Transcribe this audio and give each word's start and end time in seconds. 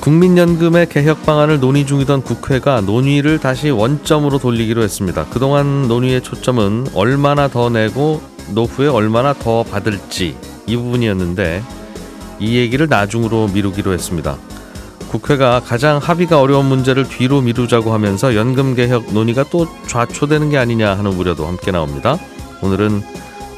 국민연금의 0.00 0.88
개혁 0.88 1.26
방안을 1.26 1.60
논의 1.60 1.86
중이던 1.86 2.22
국회가 2.22 2.80
논의를 2.80 3.38
다시 3.38 3.68
원점으로 3.68 4.38
돌리기로 4.38 4.82
했습니다. 4.82 5.26
그동안 5.26 5.88
논의의 5.88 6.22
초점은 6.22 6.86
얼마나 6.94 7.48
더 7.48 7.68
내고 7.68 8.22
노후에 8.54 8.88
얼마나 8.88 9.34
더 9.34 9.62
받을지 9.62 10.36
이 10.66 10.74
부분이었는데 10.74 11.62
이 12.38 12.56
얘기를 12.56 12.88
나중으로 12.88 13.48
미루기로 13.48 13.92
했습니다. 13.92 14.38
국회가 15.10 15.60
가장 15.60 15.98
합의가 15.98 16.40
어려운 16.40 16.64
문제를 16.64 17.06
뒤로 17.06 17.42
미루자고 17.42 17.92
하면서 17.92 18.34
연금 18.34 18.74
개혁 18.74 19.12
논의가 19.12 19.44
또 19.50 19.66
좌초되는 19.86 20.48
게 20.48 20.56
아니냐 20.56 20.96
하는 20.96 21.12
우려도 21.12 21.46
함께 21.46 21.72
나옵니다. 21.72 22.16
오늘은 22.62 23.02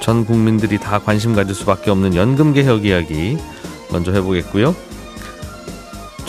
전 0.00 0.24
국민들이 0.24 0.78
다 0.78 0.98
관심 0.98 1.36
가질 1.36 1.54
수밖에 1.54 1.92
없는 1.92 2.16
연금 2.16 2.52
개혁 2.52 2.84
이야기 2.84 3.38
먼저 3.92 4.10
해보겠고요. 4.10 4.74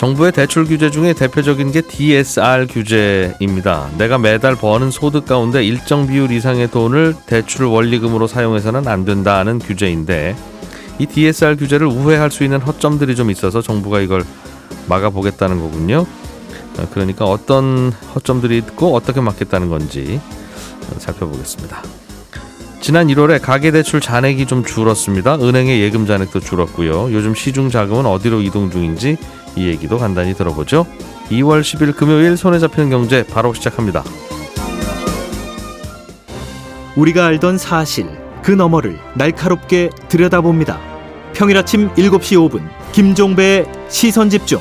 정부의 0.03 0.33
대출 0.33 0.65
규제 0.65 0.91
중에 0.91 1.13
대표적인 1.13 1.71
게 1.71 1.79
DSR 1.79 2.67
규제입니다. 2.67 3.89
내가 3.97 4.17
매달 4.17 4.53
버는 4.53 4.91
소득 4.91 5.25
가운데 5.25 5.63
일정 5.63 6.07
비율 6.07 6.29
이상의 6.29 6.71
돈을 6.71 7.15
대출 7.25 7.67
원리금으로 7.67 8.27
사용해서는 8.27 8.89
안 8.89 9.05
된다는 9.05 9.59
규제인데 9.59 10.35
이 10.99 11.05
DSR 11.05 11.55
규제를 11.55 11.87
우회할 11.87 12.31
수 12.31 12.43
있는 12.43 12.59
허점들이 12.59 13.15
좀 13.15 13.31
있어서 13.31 13.61
정부가 13.61 14.01
이걸 14.01 14.25
막아보겠다는 14.89 15.61
거군요. 15.61 16.05
어, 16.79 16.87
그러니까 16.91 17.23
어떤 17.23 17.93
허점들이 18.13 18.57
있고 18.57 18.93
어떻게 18.93 19.21
막겠다는 19.21 19.69
건지 19.69 20.19
살펴보겠습니다. 20.97 21.81
지난 22.83 23.07
1월에 23.07 23.41
가계대출 23.41 24.01
잔액이 24.01 24.45
좀 24.45 24.65
줄었습니다. 24.65 25.35
은행의 25.35 25.79
예금 25.79 26.05
잔액도 26.05 26.41
줄었고요. 26.41 27.13
요즘 27.13 27.33
시중 27.33 27.69
자금은 27.69 28.05
어디로 28.05 28.41
이동 28.41 28.69
중인지 28.69 29.15
이 29.55 29.67
얘기도 29.67 29.97
간단히 29.97 30.33
들어보죠. 30.33 30.85
2월 31.29 31.61
10일 31.61 31.95
금요일 31.95 32.35
손에 32.35 32.59
잡히는 32.59 32.89
경제 32.89 33.25
바로 33.25 33.53
시작합니다. 33.53 34.03
우리가 36.97 37.25
알던 37.27 37.57
사실 37.57 38.05
그 38.41 38.51
너머를 38.51 38.99
날카롭게 39.15 39.89
들여다봅니다. 40.09 40.77
평일 41.31 41.57
아침 41.57 41.89
7시 41.93 42.49
5분 42.49 42.67
김종배의 42.91 43.65
시선 43.87 44.29
집중. 44.29 44.59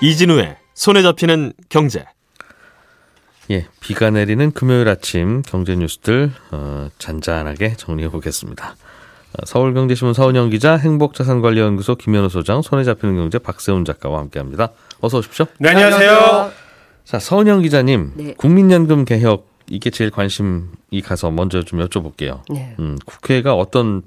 이진우의 0.00 0.56
손에 0.74 1.02
잡히는 1.02 1.52
경제. 1.68 2.04
예, 3.50 3.66
비가 3.80 4.10
내리는 4.10 4.50
금요일 4.52 4.88
아침 4.88 5.42
경제 5.42 5.74
뉴스들 5.76 6.30
어, 6.52 6.88
잔잔하게 6.98 7.74
정리해 7.76 8.08
보겠습니다. 8.08 8.76
어, 9.32 9.44
서울경제신문 9.44 10.14
서은영 10.14 10.50
기자, 10.50 10.76
행복자산관리연구소 10.76 11.96
김현우 11.96 12.28
소장, 12.28 12.62
손에 12.62 12.84
잡히는 12.84 13.16
경제 13.16 13.38
박세훈 13.38 13.84
작가와 13.84 14.20
함께합니다. 14.20 14.70
어서 15.00 15.18
오십시오. 15.18 15.46
네, 15.58 15.70
안녕하세요. 15.70 16.52
자, 17.04 17.18
서은영 17.18 17.62
기자님, 17.62 18.12
네. 18.14 18.34
국민연금 18.34 19.04
개혁 19.04 19.48
이게 19.68 19.90
제일 19.90 20.10
관심이 20.10 21.02
가서 21.04 21.30
먼저 21.30 21.62
좀 21.62 21.84
여쭤볼게요. 21.84 22.42
네. 22.50 22.74
음, 22.78 22.96
국회가 23.04 23.54
어떤 23.54 24.02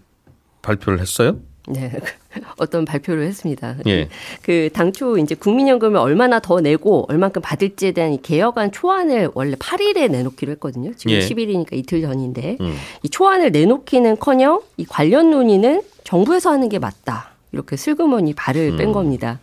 발표를 0.61 0.99
했어요? 0.99 1.37
네. 1.67 1.91
어떤 2.57 2.83
발표를 2.83 3.25
했습니다. 3.25 3.75
예. 3.87 4.09
그 4.41 4.69
당초 4.73 5.17
이제 5.17 5.35
국민연금을 5.35 5.97
얼마나 5.97 6.39
더 6.39 6.59
내고 6.59 7.05
얼만큼 7.07 7.41
받을지에 7.41 7.91
대한 7.91 8.13
이 8.13 8.21
개혁안 8.21 8.71
초안을 8.71 9.31
원래 9.33 9.55
8일에 9.55 10.11
내놓기로 10.11 10.51
했거든요. 10.53 10.93
지금 10.95 11.15
예. 11.15 11.19
10일이니까 11.19 11.73
이틀 11.73 12.01
전인데 12.01 12.57
음. 12.59 12.75
이 13.03 13.09
초안을 13.09 13.51
내놓기는커녕 13.51 14.61
이 14.77 14.85
관련 14.85 15.31
논의는 15.31 15.83
정부에서 16.03 16.51
하는 16.51 16.69
게 16.69 16.79
맞다. 16.79 17.33
이렇게 17.53 17.77
슬그머니 17.77 18.33
발을 18.33 18.75
뺀 18.77 18.89
음. 18.89 18.93
겁니다. 18.93 19.39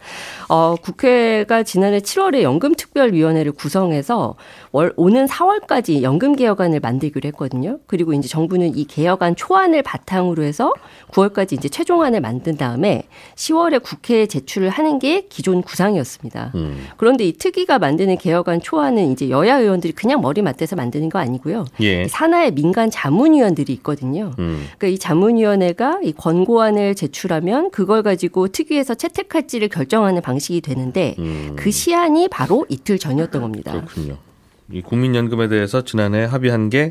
어, 0.49 0.75
국회가 0.75 1.63
지난해 1.63 2.01
7월에 2.01 2.43
연금특별위원회를 2.43 3.53
구성해서 3.53 4.35
월, 4.73 4.93
오는 4.97 5.27
4월까지 5.27 6.03
연금 6.03 6.37
개혁안을 6.37 6.81
만들기로 6.81 7.27
했거든요. 7.29 7.79
그리고 7.87 8.13
이제 8.13 8.29
정부는 8.29 8.77
이 8.77 8.85
개혁안 8.85 9.35
초안을 9.35 9.83
바탕으로 9.83 10.45
해서 10.45 10.73
9월까지 11.09 11.55
이제 11.55 11.69
최종안을 11.69 12.21
만든 12.21 12.57
다음에 12.57 13.05
10월에 13.35 13.83
국회에 13.83 14.27
제출을 14.27 14.71
하는 14.71 15.01
게 15.01 15.27
기존 15.29 15.63
구상이었습니다. 15.63 16.53
음. 16.55 16.87
그런데 16.97 17.25
이 17.25 17.33
특위가 17.33 17.81
만드는 17.81 18.19
개혁안 18.19 18.61
초안은 18.61 19.11
이제 19.11 19.29
여야 19.29 19.59
의원들이 19.59 19.93
그냥 19.93 20.21
머리 20.21 20.41
맞대서 20.41 20.77
만드는 20.77 21.09
거 21.09 21.19
아니고요. 21.19 21.65
예. 21.81 22.07
산하의 22.07 22.53
민간 22.53 22.91
자문위원들이 22.91 23.73
있거든요. 23.75 24.33
음. 24.39 24.67
그러니까 24.79 24.87
이 24.87 24.99
자문위원회가 24.99 26.01
이 26.05 26.13
권고안을 26.13 26.95
제출하면 26.95 27.71
그걸 27.71 28.05
가지고 28.05 28.49
특위에서 28.49 28.95
채택할지를 28.95 29.69
결정하는 29.69 30.23
방식이 30.23 30.61
되는데 30.61 31.17
음. 31.19 31.57
그 31.57 31.73
시한이 31.73 32.29
바로 32.29 32.67
이틀 32.69 32.99
전이었던 32.99 33.43
겁니다. 33.43 33.73
그렇군요. 33.73 34.30
이 34.73 34.83
국민연금에 34.83 35.49
대해서 35.49 35.85
지난해 35.85 36.25
합의한 36.25 36.71
게 36.71 36.91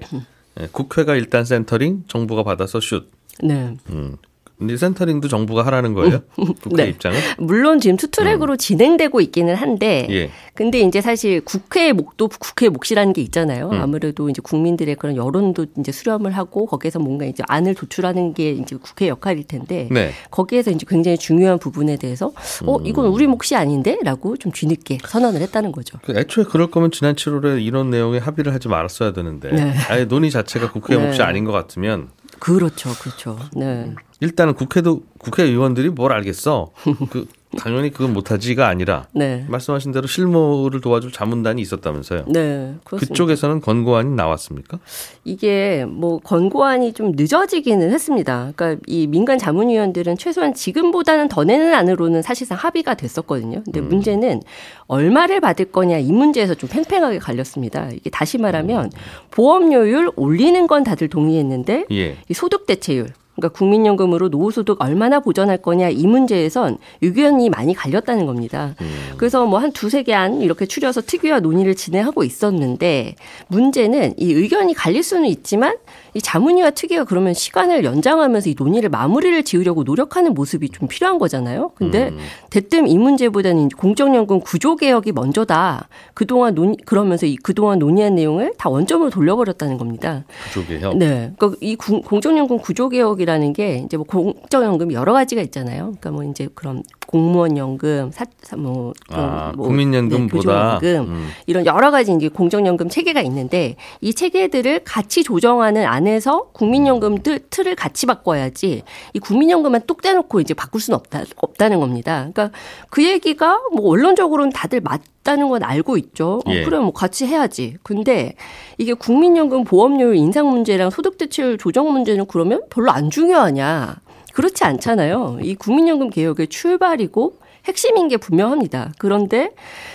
예, 0.59 0.67
국회가 0.71 1.15
일단 1.15 1.45
센터링, 1.45 2.03
정부가 2.07 2.43
받아서 2.43 2.79
슛. 2.79 3.09
네. 3.41 3.75
음. 3.89 4.17
근데 4.59 4.75
센터링도 4.75 5.29
정부가 5.29 5.65
하라는 5.67 5.93
거예요? 5.93 6.19
국회 6.35 6.83
네. 6.83 6.89
입장은? 6.89 7.17
물론 7.37 7.79
지금 7.79 7.95
투트랙으로 7.95 8.57
진행되고 8.57 9.21
있기는 9.21 9.55
한데 9.55 10.05
음. 10.09 10.13
예. 10.13 10.29
근데 10.53 10.81
이제 10.81 10.99
사실 10.99 11.39
국회의 11.39 11.93
목도 11.93 12.27
국회의 12.27 12.69
몫이라는 12.69 13.13
게 13.13 13.21
있잖아요. 13.21 13.69
음. 13.69 13.81
아무래도 13.81 14.29
이제 14.29 14.41
국민들의 14.43 14.95
그런 14.95 15.15
여론도 15.15 15.67
이제 15.79 15.93
수렴을 15.93 16.31
하고 16.31 16.65
거기에서 16.65 16.99
뭔가 16.99 17.25
이제 17.25 17.41
안을 17.47 17.73
도출하는 17.73 18.33
게 18.33 18.51
이제 18.51 18.75
국회 18.75 19.07
역할일 19.07 19.45
텐데 19.47 19.87
네. 19.91 20.11
거기에서 20.29 20.71
이제 20.71 20.85
굉장히 20.89 21.17
중요한 21.17 21.57
부분에 21.57 21.95
대해서 21.95 22.33
어 22.65 22.79
이건 22.83 23.05
우리 23.07 23.27
몫이 23.27 23.55
아닌데라고 23.55 24.35
좀 24.35 24.51
뒤늦게 24.51 24.97
선언을 25.05 25.41
했다는 25.41 25.71
거죠. 25.71 25.99
그 26.03 26.19
애초에 26.19 26.43
그럴 26.43 26.69
거면 26.69 26.91
지난 26.91 27.15
7월에 27.15 27.63
이런 27.63 27.89
내용에 27.89 28.17
합의를 28.17 28.53
하지 28.53 28.67
말았어야 28.67 29.13
되는데 29.13 29.51
네. 29.53 29.73
아예 29.89 30.03
논의 30.03 30.31
자체가 30.31 30.73
국회 30.73 30.97
네. 30.99 31.05
몫이 31.05 31.21
아닌 31.21 31.45
것 31.45 31.53
같으면 31.53 32.09
그렇죠, 32.39 32.89
그렇죠. 33.01 33.37
네. 33.55 33.93
일단은 34.21 34.53
국회도 34.53 35.03
국회의원들이 35.19 35.89
뭘 35.89 36.11
알겠어? 36.13 36.71
그 37.09 37.27
당연히 37.57 37.89
그건 37.89 38.13
못하지가 38.13 38.67
아니라 38.67 39.07
네. 39.11 39.43
말씀하신 39.47 39.91
대로 39.91 40.05
실무를 40.05 40.81
도와줄 40.81 41.11
자문단이 41.11 41.61
있었다면서요? 41.61 42.25
네, 42.27 42.75
그렇습니다. 42.83 42.97
그쪽에서는 42.99 43.61
권고안이 43.61 44.13
나왔습니까? 44.15 44.77
이게 45.23 45.83
뭐 45.85 46.19
권고안이 46.19 46.93
좀 46.93 47.13
늦어지기는 47.15 47.91
했습니다. 47.91 48.51
그러니까 48.55 48.81
이 48.85 49.07
민간 49.07 49.39
자문위원들은 49.39 50.17
최소한 50.17 50.53
지금보다는 50.53 51.27
더 51.27 51.43
내는 51.43 51.73
안으로는 51.73 52.21
사실상 52.21 52.57
합의가 52.57 52.93
됐었거든요. 52.93 53.63
근데 53.65 53.79
음. 53.79 53.89
문제는 53.89 54.41
얼마를 54.85 55.39
받을 55.39 55.65
거냐 55.65 55.97
이 55.97 56.11
문제에서 56.11 56.53
좀 56.53 56.69
팽팽하게 56.69 57.17
갈렸습니다. 57.17 57.89
이게 57.91 58.11
다시 58.11 58.37
말하면 58.37 58.91
보험료율 59.31 60.11
올리는 60.15 60.67
건 60.67 60.83
다들 60.83 61.07
동의했는데 61.07 61.85
예. 61.91 62.17
이 62.29 62.33
소득 62.33 62.67
대체율 62.67 63.07
그러니까 63.39 63.49
국민연금으로 63.57 64.27
노후소득 64.29 64.81
얼마나 64.81 65.19
보전할 65.19 65.57
거냐 65.57 65.89
이 65.89 66.05
문제에선 66.07 66.77
의견이 67.01 67.49
많이 67.49 67.73
갈렸다는 67.73 68.25
겁니다. 68.25 68.75
그래서 69.17 69.45
뭐 69.45 69.59
한 69.59 69.71
두세 69.73 70.03
개안 70.03 70.41
이렇게 70.41 70.65
추려서 70.65 71.01
특위와 71.01 71.39
논의를 71.41 71.75
진행하고 71.75 72.23
있었는데 72.23 73.15
문제는 73.47 74.13
이 74.17 74.31
의견이 74.33 74.73
갈릴 74.73 75.03
수는 75.03 75.27
있지만 75.27 75.75
이 76.13 76.21
자문위와 76.21 76.71
특위가 76.71 77.03
그러면 77.03 77.33
시간을 77.33 77.83
연장하면서 77.83 78.49
이 78.49 78.55
논의를 78.57 78.89
마무리를 78.89 79.43
지으려고 79.43 79.83
노력하는 79.83 80.33
모습이 80.33 80.69
좀 80.69 80.87
필요한 80.87 81.19
거잖아요. 81.19 81.71
근데 81.75 82.11
대뜸 82.49 82.87
이 82.87 82.97
문제보다는 82.97 83.69
공적연금 83.69 84.39
구조 84.39 84.75
개혁이 84.75 85.11
먼저다. 85.11 85.87
그동안 86.13 86.55
논 86.55 86.75
그러면서 86.85 87.25
이 87.25 87.35
그동안 87.35 87.79
논의한 87.79 88.15
내용을 88.15 88.53
다 88.57 88.69
원점으로 88.69 89.09
돌려버렸다는 89.09 89.77
겁니다. 89.77 90.23
그쪽에요. 90.53 90.93
네. 90.93 91.31
그러니까 91.37 91.57
이 91.61 91.75
구- 91.75 92.01
공적연금 92.01 92.57
구조 92.59 92.89
개혁이라 92.89 93.19
국민 93.19 93.28
연금이라는 93.29 93.53
게 93.53 93.83
이제 93.85 93.95
뭐 93.95 94.05
공적 94.05 94.63
연금 94.63 94.91
여러 94.91 95.13
가지가 95.13 95.41
있잖아요. 95.43 95.93
그러니까 95.99 96.11
뭐 96.11 96.23
이제 96.23 96.49
그런 96.55 96.83
공무원 97.07 97.57
연금, 97.57 98.11
사뭐 98.41 98.93
아, 99.09 99.53
뭐 99.55 99.67
국민연금보다 99.67 100.79
네, 100.81 100.97
음. 100.97 101.29
이런 101.47 101.65
여러 101.65 101.91
가지 101.91 102.11
이제 102.13 102.27
공적 102.27 102.65
연금 102.65 102.89
체계가 102.89 103.21
있는데 103.21 103.75
이 104.01 104.13
체계들을 104.13 104.81
같이 104.83 105.23
조정하는 105.23 105.85
안에서 105.85 106.49
국민연금 106.53 107.19
틀을 107.49 107.75
같이 107.75 108.05
바꿔야지 108.05 108.83
이 109.13 109.19
국민연금만 109.19 109.81
뚝 109.87 110.01
떼놓고 110.01 110.41
이제 110.41 110.53
바꿀 110.53 110.81
수는 110.81 110.97
없다 110.97 111.23
없다는 111.37 111.79
겁니다. 111.79 112.29
그러니까 112.33 112.51
그 112.89 113.03
얘기가 113.03 113.59
뭐 113.73 113.87
원론적으로는 113.87 114.51
다들 114.51 114.81
맞 114.81 115.01
다는 115.23 115.49
건 115.49 115.63
알고 115.63 115.97
있죠. 115.97 116.41
어, 116.45 116.51
예. 116.51 116.63
그래 116.63 116.79
뭐 116.79 116.91
같이 116.91 117.25
해야지. 117.25 117.77
근데 117.83 118.35
이게 118.77 118.93
국민연금 118.93 119.63
보험료율 119.63 120.15
인상 120.15 120.49
문제랑 120.49 120.89
소득 120.89 121.17
대체율 121.17 121.57
조정 121.57 121.91
문제는 121.91 122.25
그러면 122.27 122.61
별로 122.69 122.91
안 122.91 123.09
중요하냐? 123.09 123.97
그렇지 124.33 124.63
않잖아요. 124.63 125.39
이 125.41 125.55
국민연금 125.55 126.09
개혁의 126.09 126.47
출발이고 126.47 127.39
핵심인 127.69 128.07
게 128.07 128.17
분명합니다. 128.17 128.91
그런데 128.97 129.51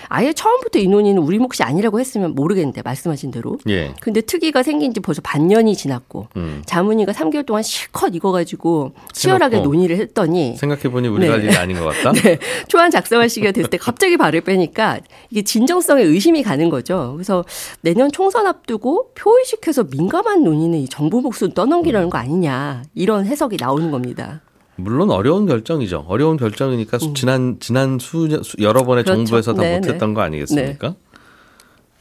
아예 0.08 0.32
처음부터 0.32 0.78
이 0.78 0.86
논의는 0.86 1.20
우리 1.20 1.38
몫이 1.38 1.62
아니라고 1.62 1.98
했으면 1.98 2.34
모르겠는데 2.34 2.82
말씀하신 2.82 3.32
대로. 3.32 3.58
예. 3.68 3.92
근데 4.00 4.20
특위가 4.20 4.62
생긴 4.62 4.94
지 4.94 5.00
벌써 5.00 5.20
반년이 5.22 5.74
지났고 5.74 6.28
음. 6.36 6.62
자문위가 6.66 7.12
3개월 7.12 7.44
동안 7.44 7.62
실컷 7.64 8.14
이거 8.14 8.30
가지고 8.30 8.92
치열하게 9.12 9.60
논의를 9.60 9.96
했더니 9.98 10.56
생각해 10.56 10.84
보니 10.84 11.08
우리가 11.08 11.36
네. 11.36 11.40
할 11.40 11.44
일이 11.44 11.56
아닌 11.56 11.78
것 11.80 11.86
같다. 11.86 12.12
네. 12.22 12.38
초안 12.68 12.92
작성할 12.92 13.28
시기가 13.28 13.50
됐을 13.50 13.68
때 13.68 13.76
갑자기 13.76 14.16
발을 14.16 14.42
빼니까 14.42 15.00
이게 15.30 15.42
진정성에 15.42 16.02
의심이 16.02 16.44
가는 16.44 16.70
거죠. 16.70 17.12
그래서 17.14 17.44
내년 17.80 18.12
총선 18.12 18.46
앞두고 18.46 19.10
표의식해서 19.16 19.84
민감한 19.90 20.44
논의는 20.44 20.78
이 20.78 20.88
정부 20.88 21.20
몫을 21.22 21.54
떠넘기려는 21.54 22.08
거 22.08 22.18
아니냐 22.18 22.84
이런 22.94 23.26
해석이 23.26 23.56
나오는 23.58 23.90
겁니다. 23.90 24.42
물론 24.76 25.10
어려운 25.10 25.46
결정이죠. 25.46 26.04
어려운 26.08 26.36
결정이니까 26.36 26.98
음. 27.02 27.14
지난 27.14 27.56
지난 27.60 27.98
수, 27.98 28.28
수 28.42 28.56
여러 28.60 28.84
번의 28.84 29.04
그렇죠. 29.04 29.24
정부에서 29.24 29.54
다 29.54 29.62
네네. 29.62 29.76
못했던 29.78 30.14
거 30.14 30.20
아니겠습니까? 30.22 30.88
네. 30.88 30.96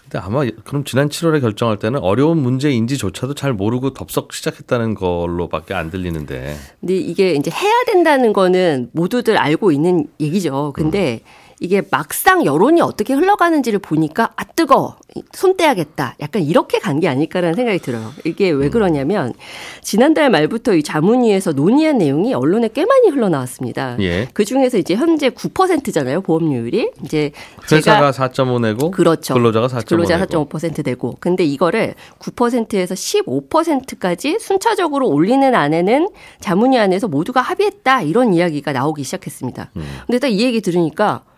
근데 0.04 0.20
아마 0.20 0.46
그럼 0.64 0.84
지난 0.84 1.10
7월에 1.10 1.42
결정할 1.42 1.78
때는 1.80 2.00
어려운 2.00 2.38
문제인지조차도 2.38 3.34
잘 3.34 3.54
모르고 3.54 3.94
덥석 3.94 4.34
시작했다는 4.34 4.96
걸로밖에 4.96 5.74
안 5.74 5.90
들리는데. 5.90 6.56
근데 6.80 6.96
이게 6.96 7.34
이제 7.34 7.50
해야 7.52 7.74
된다는 7.88 8.34
거는 8.34 8.90
모두들 8.94 9.38
알고 9.38 9.72
있는 9.72 10.08
얘기죠. 10.20 10.72
근데 10.76 11.22
음. 11.24 11.43
이게 11.64 11.82
막상 11.90 12.44
여론이 12.46 12.82
어떻게 12.82 13.14
흘러가는지를 13.14 13.80
보니까 13.80 14.32
아 14.36 14.44
뜨거 14.44 14.98
손 15.32 15.56
떼야겠다 15.56 16.16
약간 16.20 16.42
이렇게 16.42 16.78
간 16.80 17.00
게 17.00 17.08
아닐까라는 17.08 17.56
생각이 17.56 17.80
들어요. 17.80 18.12
이게 18.26 18.50
왜 18.52 18.66
음. 18.68 18.72
그러냐면 18.72 19.34
지난달 19.82 20.30
말부터 20.30 20.76
이 20.76 20.84
자문위에서 20.84 21.54
논의한 21.54 21.98
내용이 21.98 22.34
언론에 22.34 22.70
꽤 22.74 22.86
많이 22.86 23.10
흘러나왔습니다. 23.10 23.98
예. 24.02 24.28
그 24.34 24.46
중에서 24.46 24.78
이제 24.78 24.94
현재 24.96 25.30
9%잖아요 25.30 26.22
보험료율이 26.22 26.92
이제 27.04 27.32
회사가 27.72 28.12
4.5 28.12 28.62
내고 28.62 28.92
그렇죠. 28.92 29.34
근로자가 29.34 29.68
4.5 29.68 29.88
근로자 29.88 30.20
4.5% 30.20 30.84
되고 30.84 31.16
근데 31.20 31.44
이거를 31.46 31.96
9%에서 32.20 32.94
15%까지 32.94 34.38
순차적으로 34.40 35.08
올리는 35.10 35.56
안에는 35.56 36.10
자문위 36.42 36.78
안에서 36.78 37.08
모두가 37.08 37.42
합의했다 37.42 38.02
이런 38.02 38.34
이야기가 38.34 38.74
나오기 38.74 39.04
시작했습니다. 39.04 39.72
음. 39.78 39.84
근데 40.08 40.20
딱 40.20 40.28
이 40.28 40.42
얘기 40.42 40.62
들으니까 40.62 41.24
어 41.28 41.33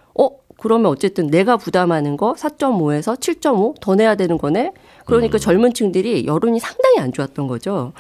그러면 0.57 0.88
어쨌든 0.92 1.28
내가 1.28 1.57
부담하는 1.57 2.18
거 2.18 2.34
4.5에서 2.34 3.19
7.5 3.19 3.80
더 3.81 3.96
내야 3.96 4.16
되는 4.16 4.38
거네. 4.38 4.72
그러니까 5.06 5.38
음. 5.38 5.40
젊은 5.40 5.74
층들이 5.74 6.25
여론이 6.25 6.60
상당히 6.60 7.00
안 7.00 7.13
좋았던 7.13 7.48
거죠. 7.48 7.94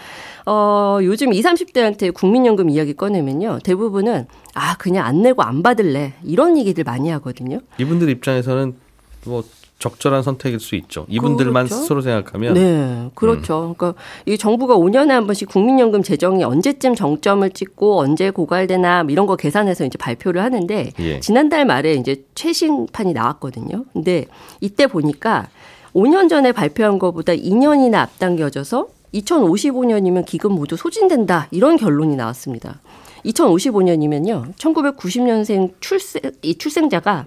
어, 0.45 0.99
요즘 1.03 1.33
20, 1.33 1.45
30대한테 1.45 2.13
국민연금 2.13 2.69
이야기 2.69 2.93
꺼내면요. 2.93 3.59
대부분은 3.63 4.27
아, 4.55 4.77
그냥 4.77 5.05
안 5.05 5.21
내고 5.21 5.43
안 5.43 5.61
받을래. 5.61 6.13
이런 6.23 6.57
얘기들 6.57 6.83
많이 6.83 7.09
하거든요. 7.09 7.59
이분들 7.77 8.09
입장에서는 8.09 8.75
뭐 9.25 9.43
적절한 9.79 10.23
선택일 10.23 10.59
수 10.59 10.75
있죠. 10.75 11.05
이분들만 11.09 11.65
그렇죠? 11.65 11.81
스스로 11.81 12.01
생각하면. 12.01 12.53
네, 12.53 13.09
그렇죠. 13.13 13.69
음. 13.69 13.75
그러니까 13.77 14.01
이 14.25 14.37
정부가 14.37 14.75
5년에 14.75 15.09
한 15.09 15.25
번씩 15.25 15.49
국민연금 15.49 16.01
재정이 16.01 16.43
언제쯤 16.43 16.95
정점을 16.95 17.49
찍고 17.51 17.99
언제 17.99 18.31
고갈되나 18.31 19.03
뭐 19.03 19.11
이런 19.11 19.25
거 19.25 19.35
계산해서 19.35 19.85
이제 19.85 19.97
발표를 19.97 20.41
하는데 20.41 20.91
예. 20.99 21.19
지난달 21.19 21.65
말에 21.65 21.93
이제 21.95 22.23
최신판이 22.35 23.13
나왔거든요. 23.13 23.85
근데 23.91 24.25
이때 24.61 24.87
보니까 24.87 25.47
5년 25.93 26.29
전에 26.29 26.51
발표한 26.51 26.97
것보다 26.97 27.33
2년이나 27.33 27.95
앞당겨져서 27.95 28.87
2055년이면 29.13 30.25
기금 30.25 30.53
모두 30.53 30.75
소진된다 30.75 31.47
이런 31.51 31.77
결론이 31.77 32.15
나왔습니다. 32.15 32.79
2055년이면요. 33.25 34.53
1990년생 34.55 35.73
출생 35.79 36.21
이 36.41 36.57
출생자가 36.57 37.25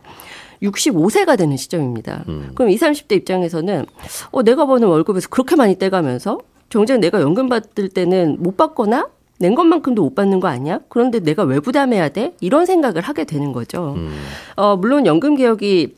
65세가 0.62 1.36
되는 1.38 1.56
시점입니다. 1.56 2.24
음. 2.28 2.50
그럼 2.54 2.70
20, 2.70 2.88
30대 2.88 3.12
입장에서는 3.16 3.86
어 4.30 4.42
내가 4.42 4.66
버는 4.66 4.88
월급에서 4.88 5.28
그렇게 5.28 5.56
많이 5.56 5.78
떼가면서 5.78 6.40
정작 6.70 6.98
내가 6.98 7.20
연금 7.20 7.48
받을 7.48 7.88
때는 7.88 8.36
못 8.40 8.56
받거나 8.56 9.08
낸 9.38 9.54
것만큼도 9.54 10.02
못 10.02 10.14
받는 10.14 10.40
거 10.40 10.48
아니야? 10.48 10.80
그런데 10.88 11.20
내가 11.20 11.44
왜 11.44 11.60
부담해야 11.60 12.08
돼? 12.08 12.34
이런 12.40 12.66
생각을 12.66 13.02
하게 13.02 13.24
되는 13.24 13.52
거죠. 13.52 13.94
음. 13.96 14.10
어 14.56 14.76
물론 14.76 15.06
연금 15.06 15.36
개혁이 15.36 15.94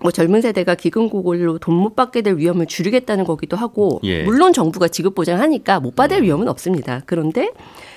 뭐 0.00 0.10
젊은 0.12 0.40
세대가 0.40 0.74
기금 0.74 1.08
고골로 1.10 1.58
돈 1.58 1.74
못 1.74 1.96
받게 1.96 2.22
될 2.22 2.36
위험을 2.36 2.66
줄이겠다는 2.66 3.24
거기도 3.24 3.56
하고 3.56 4.00
예. 4.04 4.22
물론 4.22 4.52
정부가 4.52 4.88
지급 4.88 5.14
보장하니까 5.14 5.80
못 5.80 5.96
받을 5.96 6.18
음. 6.18 6.22
위험은 6.22 6.48
없습니다. 6.48 7.02
그런데 7.04 7.50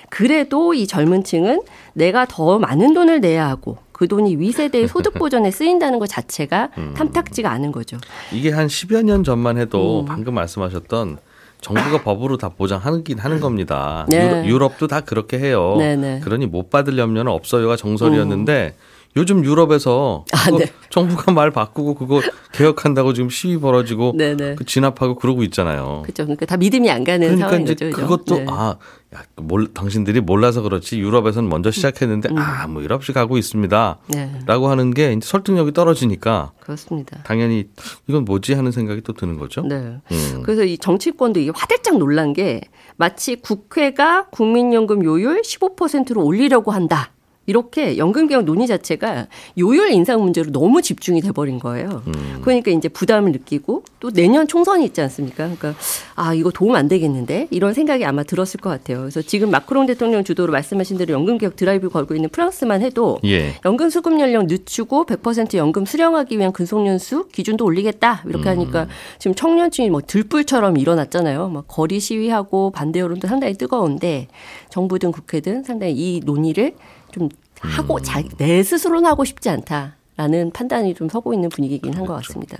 그래도 0.10 0.74
이 0.74 0.88
젊은 0.88 1.24
층은 1.24 1.62
내가 1.94 2.26
더 2.26 2.60
많은 2.60 2.94
돈을 2.94 3.22
내야 3.22 3.48
하고 3.48 3.78
그 4.02 4.08
돈이 4.08 4.38
위세대의 4.38 4.88
소득 4.88 5.14
보전에 5.22 5.52
쓰인다는 5.52 6.00
것 6.00 6.08
자체가 6.08 6.70
음. 6.80 6.96
탐탁지가 6.98 7.52
않은 7.52 7.72
거죠. 7.72 7.98
이게 8.34 8.50
한 8.50 8.66
10여 8.66 9.04
년 9.04 9.24
전만 9.24 9.60
해도 9.60 10.00
음. 10.02 10.06
방금 10.06 10.34
말씀하셨던 10.34 11.20
정부가 11.62 12.02
법으로 12.02 12.38
다 12.38 12.50
보장하긴 12.50 13.20
하는 13.20 13.40
겁니다. 13.40 14.08
네. 14.10 14.44
유럽, 14.48 14.80
도다 14.80 15.02
그렇게 15.02 15.38
해요. 15.38 15.76
네네. 15.78 16.16
네. 16.16 16.20
그러니 16.22 16.48
못 16.48 16.72
받을 16.72 16.98
염려는 16.98 17.32
없어요가 17.32 17.76
정설이었는데 17.76 18.74
음. 18.76 19.01
요즘 19.18 19.44
유럽에서 19.44 20.26
아, 20.32 20.52
네. 20.52 20.72
정부가 20.90 21.32
말 21.32 21.52
바꾸고 21.52 21.96
그거 21.96 22.22
개혁한다고 22.54 23.14
지금 23.14 23.30
시위 23.30 23.58
벌어지고 23.60 24.14
네네. 24.18 24.36
네. 24.36 24.56
그 24.56 24.66
진압하고 24.66 25.16
그러고 25.16 25.44
있잖아요. 25.44 26.02
그렇죠. 26.04 26.24
그러니까 26.24 26.46
다 26.46 26.58
믿음이 26.58 26.90
안 26.90 27.04
가는 27.04 27.20
그러니까 27.20 27.50
상황인 27.50 27.68
이제 27.68 27.90
거죠. 27.90 28.02
그것도 28.02 28.36
네. 28.38 28.46
아, 28.50 28.78
야, 29.14 29.24
몰, 29.36 29.74
당신들이 29.74 30.22
몰라서 30.22 30.62
그렇지 30.62 31.00
유럽에서는 31.00 31.50
먼저 31.50 31.72
시작했는데 31.72 32.30
음. 32.30 32.38
아 32.38 32.68
뭐 32.68 32.82
유럽식 32.84 33.16
가고 33.16 33.38
있습니다라고 33.38 34.00
네. 34.08 34.68
하는 34.68 34.94
게 34.94 35.12
이제 35.14 35.28
설득력이 35.28 35.74
떨어지니까 35.74 36.52
그렇습니다. 36.62 37.22
당연히 37.24 37.68
이건 38.08 38.24
뭐지 38.24 38.54
하는 38.54 38.72
생각이 38.72 39.02
또 39.02 39.12
드는 39.14 39.38
거죠. 39.38 39.62
네. 39.64 39.76
음. 40.12 40.42
그래서 40.44 40.64
이 40.64 40.78
정치권도 40.78 41.40
이게 41.42 41.52
화들짝 41.54 41.98
놀란 41.98 42.32
게 42.34 42.62
마치 42.96 43.36
국회가 43.36 44.28
국민연금 44.28 45.04
요율 45.04 45.42
15%로 45.42 46.24
올리려고 46.24 46.72
한다. 46.72 47.12
이렇게 47.48 47.98
연금개혁 47.98 48.46
논의 48.46 48.68
자체가 48.68 49.28
요율 49.58 49.92
인상 49.92 50.22
문제로 50.22 50.52
너무 50.52 50.82
집중이 50.82 51.22
돼버린 51.22 51.58
거예요. 51.58 52.04
음. 52.06 52.40
그러니까 52.44 52.70
이제 52.70 52.88
부담을 52.88 53.32
느끼고 53.32 53.84
또 54.00 54.12
내년 54.12 54.48
총선이 54.48 54.86
있지 54.86 55.02
않습니까? 55.02 55.46
그러니까 55.56 55.74
아 56.16 56.36
이거 56.36 56.52
도움 56.52 56.76
안 56.76 56.88
되겠는데 56.88 57.48
이런 57.50 57.74
생각이 57.74 58.06
아마 58.06 58.22
들었을 58.22 58.60
것 58.60 58.70
같아요. 58.70 59.00
그래서 59.00 59.24
지금 59.24 59.50
마크롱 59.50 59.88
대통령 59.88 60.24
주도로 60.24 60.52
말씀하신 60.52 60.98
대로 60.98 61.14
연금개혁 61.14 61.56
드라이브 61.56 61.90
걸고 61.90 62.14
있는 62.14 62.30
프랑스만 62.30 62.82
해도 62.84 63.20
예. 63.26 63.56
연금 63.66 63.90
수급 63.90 64.20
연령 64.20 64.46
늦추고 64.48 65.06
100% 65.08 65.58
연금 65.58 65.86
수령하기 65.86 66.38
위한 66.38 66.54
근속연수 66.54 67.30
기준도 67.30 67.66
올리겠다 67.66 68.24
이렇게 68.28 68.50
음. 68.50 68.52
하니까 68.52 68.88
지금 69.18 69.34
청년층이 69.34 69.90
뭐 69.90 70.02
들불처럼 70.06 70.78
일어났잖아요. 70.78 71.50
막 71.50 71.66
거리 71.68 72.00
시위하고 72.00 72.70
반대 72.70 73.00
여론도 73.00 73.28
상당히 73.28 73.56
뜨거운데 73.56 74.28
정부든 74.70 75.12
국회든 75.12 75.64
상당히 75.64 75.94
이 75.94 76.22
논의를 76.24 76.76
좀 77.12 77.30
하고 77.60 77.98
음. 77.98 78.04
자, 78.04 78.22
내 78.38 78.64
스스로는 78.64 79.06
하고 79.06 79.24
싶지 79.24 79.50
않다라는 79.50 80.52
판단이 80.54 80.94
좀 80.96 81.10
서고 81.10 81.34
있는 81.34 81.50
분위기긴 81.50 81.94
한것 81.94 82.08
그렇죠. 82.08 82.28
같습니다. 82.28 82.58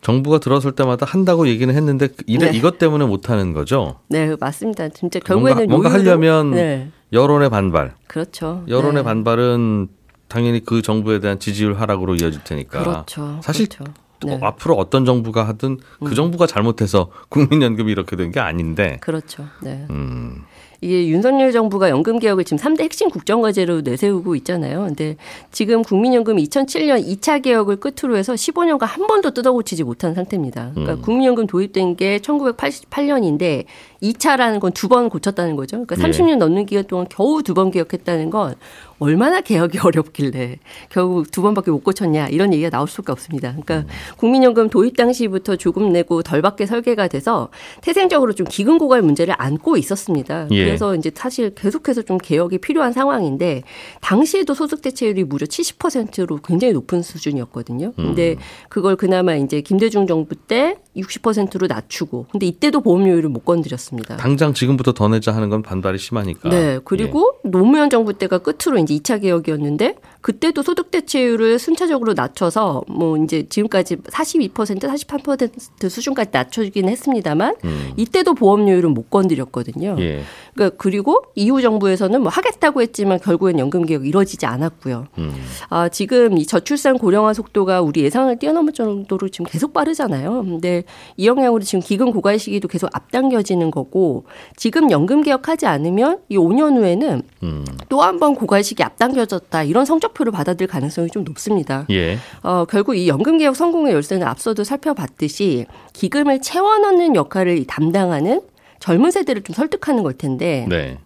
정부가 0.00 0.38
들어설 0.38 0.72
때마다 0.72 1.06
한다고 1.06 1.48
얘기는 1.48 1.72
했는데 1.74 2.08
이래, 2.26 2.50
네. 2.50 2.56
이것 2.56 2.78
때문에 2.78 3.04
못 3.04 3.30
하는 3.30 3.52
거죠. 3.52 3.98
네, 4.08 4.34
맞습니다. 4.38 4.88
진짜 4.90 5.18
결국에는 5.18 5.68
뭔가, 5.68 5.88
뭔가 5.88 5.92
하려면 5.92 6.52
네. 6.52 6.88
여론의 7.12 7.50
반발. 7.50 7.94
그렇죠. 8.06 8.64
여론의 8.68 9.02
네. 9.02 9.02
반발은 9.02 9.88
당연히 10.28 10.64
그 10.64 10.82
정부에 10.82 11.18
대한 11.20 11.38
지지율 11.40 11.74
하락으로 11.74 12.14
이어질 12.14 12.44
테니까. 12.44 12.80
그렇죠. 12.80 13.40
사실 13.42 13.68
그렇죠. 13.68 13.92
네. 14.24 14.38
앞으로 14.42 14.74
어떤 14.76 15.04
정부가 15.04 15.46
하든 15.48 15.78
그 16.00 16.06
음. 16.10 16.14
정부가 16.14 16.46
잘못해서 16.46 17.10
국민연금이 17.28 17.90
이렇게 17.90 18.14
된 18.16 18.30
게 18.30 18.38
아닌데. 18.40 18.98
그렇죠. 19.00 19.46
네. 19.62 19.84
음. 19.90 20.44
이게 20.80 21.08
윤석열 21.08 21.50
정부가 21.50 21.90
연금 21.90 22.18
개혁을 22.20 22.44
지금 22.44 22.58
3대 22.58 22.82
핵심 22.82 23.10
국정 23.10 23.40
과제로 23.42 23.80
내세우고 23.80 24.36
있잖아요. 24.36 24.84
근데 24.86 25.16
지금 25.50 25.82
국민연금 25.82 26.36
2007년 26.36 27.04
2차 27.04 27.42
개혁을 27.42 27.76
끝으로 27.76 28.16
해서 28.16 28.34
15년간 28.34 28.82
한 28.86 29.06
번도 29.08 29.32
뜯어고치지 29.32 29.82
못한 29.82 30.14
상태입니다. 30.14 30.70
그러니까 30.74 30.94
음. 30.94 31.02
국민연금 31.02 31.46
도입된 31.48 31.96
게 31.96 32.18
1988년인데 32.18 33.64
2차라는 34.02 34.60
건 34.60 34.72
두 34.72 34.88
번 34.88 35.08
고쳤다는 35.10 35.56
거죠. 35.56 35.84
그러니까 35.84 35.96
30년 35.96 36.30
예. 36.30 36.34
넘는 36.36 36.66
기간 36.66 36.84
동안 36.84 37.06
겨우 37.10 37.42
두 37.42 37.54
번 37.54 37.70
개혁했다는 37.72 38.30
건 38.30 38.54
얼마나 38.98 39.40
개혁이 39.40 39.78
어렵길래 39.82 40.58
결국 40.88 41.30
두 41.30 41.42
번밖에 41.42 41.70
못 41.70 41.84
고쳤냐 41.84 42.28
이런 42.28 42.52
얘기가 42.52 42.70
나올 42.70 42.88
수가 42.88 43.12
없습니다. 43.12 43.50
그러니까 43.50 43.78
음. 43.78 43.86
국민연금 44.16 44.68
도입 44.70 44.96
당시부터 44.96 45.56
조금 45.56 45.92
내고 45.92 46.22
덜 46.22 46.42
받게 46.42 46.66
설계가 46.66 47.08
돼서 47.08 47.48
태생적으로 47.80 48.32
좀 48.32 48.46
기금 48.48 48.78
고갈 48.78 49.02
문제를 49.02 49.34
안고 49.38 49.76
있었습니다. 49.76 50.48
예. 50.50 50.64
그래서 50.64 50.94
이제 50.94 51.10
사실 51.14 51.54
계속해서 51.54 52.02
좀 52.02 52.18
개혁이 52.18 52.58
필요한 52.58 52.92
상황인데 52.92 53.62
당시에도 54.00 54.54
소득 54.54 54.82
대체율이 54.82 55.24
무려 55.24 55.46
70%로 55.46 56.38
굉장히 56.44 56.72
높은 56.74 57.02
수준이었거든요. 57.02 57.92
근데 57.92 58.32
음. 58.32 58.38
그걸 58.68 58.96
그나마 58.96 59.34
이제 59.34 59.60
김대중 59.60 60.06
정부 60.06 60.34
때 60.34 60.76
60%로 60.96 61.66
낮추고 61.66 62.26
근데 62.30 62.46
이때도 62.46 62.80
보험료율을 62.80 63.28
못 63.28 63.44
건드렸습니다. 63.44 64.16
당장 64.16 64.54
지금부터 64.54 64.92
더 64.92 65.08
내자 65.08 65.34
하는 65.34 65.48
건 65.48 65.62
반발이 65.62 65.98
심하니까. 65.98 66.48
네. 66.48 66.80
그리고 66.84 67.34
예. 67.44 67.50
노무현 67.50 67.90
정부 67.90 68.12
때가 68.12 68.38
끝으로 68.38 68.78
이제 68.88 68.94
2차 68.94 69.20
개혁이었는데 69.22 69.96
그때도 70.20 70.62
소득 70.62 70.90
대체율을 70.90 71.58
순차적으로 71.58 72.14
낮춰서 72.14 72.82
뭐 72.88 73.16
이제 73.16 73.46
지금까지 73.48 73.96
42% 73.96 74.52
48% 74.52 75.88
수준까지 75.88 76.30
낮춰주긴 76.32 76.88
했습니다만 76.88 77.56
음. 77.64 77.92
이때도 77.96 78.34
보험료율은 78.34 78.92
못 78.92 79.10
건드렸거든요. 79.10 79.96
예. 80.00 80.22
그러니까 80.58 80.76
그리고 80.76 81.22
이후 81.36 81.62
정부에서는 81.62 82.20
뭐 82.20 82.30
하겠다고 82.30 82.82
했지만 82.82 83.20
결국엔 83.20 83.60
연금 83.60 83.86
개혁이 83.86 84.08
이루어지지 84.08 84.44
않았고요. 84.44 85.06
음. 85.18 85.32
아, 85.70 85.88
지금 85.88 86.36
이 86.36 86.44
저출산 86.44 86.98
고령화 86.98 87.32
속도가 87.32 87.80
우리 87.80 88.02
예상을 88.02 88.36
뛰어넘을 88.40 88.72
정도로 88.72 89.28
지금 89.28 89.46
계속 89.46 89.72
빠르잖아요. 89.72 90.42
근데 90.42 90.82
이 91.16 91.28
영향으로 91.28 91.62
지금 91.62 91.80
기금 91.80 92.10
고갈 92.10 92.40
시기도 92.40 92.66
계속 92.66 92.90
앞당겨지는 92.92 93.70
거고 93.70 94.24
지금 94.56 94.90
연금 94.90 95.22
개혁하지 95.22 95.66
않으면 95.66 96.18
이 96.28 96.36
5년 96.36 96.76
후에는 96.76 97.22
음. 97.44 97.64
또한 97.88 98.18
번 98.18 98.34
고갈 98.34 98.64
시기 98.64 98.82
앞당겨졌다 98.82 99.62
이런 99.62 99.84
성적표를 99.84 100.32
받아들일 100.32 100.68
가능성이 100.68 101.08
좀 101.08 101.22
높습니다. 101.22 101.86
예. 101.90 102.18
어, 102.42 102.64
결국 102.64 102.96
이 102.96 103.06
연금 103.06 103.38
개혁 103.38 103.54
성공의 103.54 103.92
열쇠는 103.92 104.26
앞서도 104.26 104.64
살펴봤듯이 104.64 105.66
기금을 105.92 106.40
채워 106.40 106.78
넣는 106.78 107.14
역할을 107.14 107.64
담당하는 107.66 108.40
젊은 108.80 109.10
세대를 109.10 109.42
좀 109.42 109.54
설득하는 109.54 110.02
걸 110.02 110.14
텐데 110.14 110.66
네. 110.68 110.98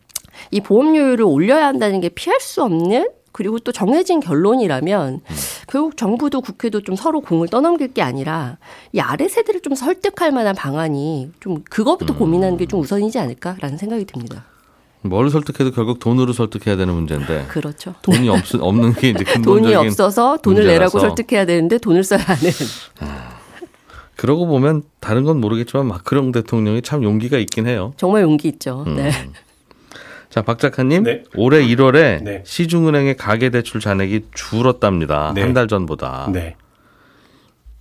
이 0.50 0.60
보험료율을 0.60 1.24
올려야 1.24 1.66
한다는 1.66 2.00
게 2.00 2.08
피할 2.08 2.40
수 2.40 2.62
없는 2.62 3.08
그리고 3.32 3.58
또 3.58 3.72
정해진 3.72 4.20
결론이라면 4.20 5.12
음. 5.14 5.36
결국 5.66 5.96
정부도 5.96 6.42
국회도 6.42 6.82
좀 6.82 6.96
서로 6.96 7.20
공을 7.22 7.48
떠넘길 7.48 7.88
게 7.94 8.02
아니라 8.02 8.58
이 8.92 9.00
아래 9.00 9.26
세대를 9.26 9.60
좀 9.62 9.74
설득할 9.74 10.32
만한 10.32 10.54
방안이 10.54 11.30
좀 11.40 11.62
그것부터 11.70 12.12
음. 12.14 12.18
고민하는 12.18 12.56
게 12.58 12.66
좀 12.66 12.80
우선이지 12.80 13.18
않을까라는 13.18 13.78
생각이 13.78 14.04
듭니다. 14.04 14.44
뭘 15.04 15.30
설득해도 15.30 15.72
결국 15.72 15.98
돈으로 15.98 16.32
설득해야 16.32 16.76
되는 16.76 16.94
문제인데. 16.94 17.46
그렇죠. 17.48 17.94
돈이 18.02 18.28
없, 18.28 18.38
없는 18.60 18.92
게 18.94 19.08
이제 19.10 19.24
근본적인 19.24 19.62
돈이 19.74 19.74
없어서 19.88 20.36
돈을 20.36 20.62
문제라서. 20.62 20.98
내라고 20.98 21.00
설득해야 21.00 21.44
되는데 21.46 21.78
돈을 21.78 22.04
써야 22.04 22.20
하는. 22.20 22.50
아. 24.22 24.24
그러고 24.24 24.46
보면 24.46 24.82
다른 25.00 25.24
건 25.24 25.40
모르겠지만 25.40 25.86
마크롱 25.86 26.30
대통령이 26.30 26.82
참 26.82 27.02
용기가 27.02 27.38
있긴 27.38 27.66
해요. 27.66 27.92
정말 27.96 28.22
용기 28.22 28.48
있죠. 28.48 28.84
음. 28.86 28.94
네. 28.94 29.10
자, 30.30 30.42
박 30.42 30.60
작가님, 30.60 31.02
네. 31.02 31.24
올해 31.34 31.60
1월에 31.60 32.22
네. 32.22 32.42
시중은행의 32.46 33.16
가계대출 33.16 33.80
잔액이 33.80 34.28
줄었답니다. 34.32 35.32
네. 35.34 35.42
한달 35.42 35.66
전보다. 35.66 36.30
네. 36.32 36.54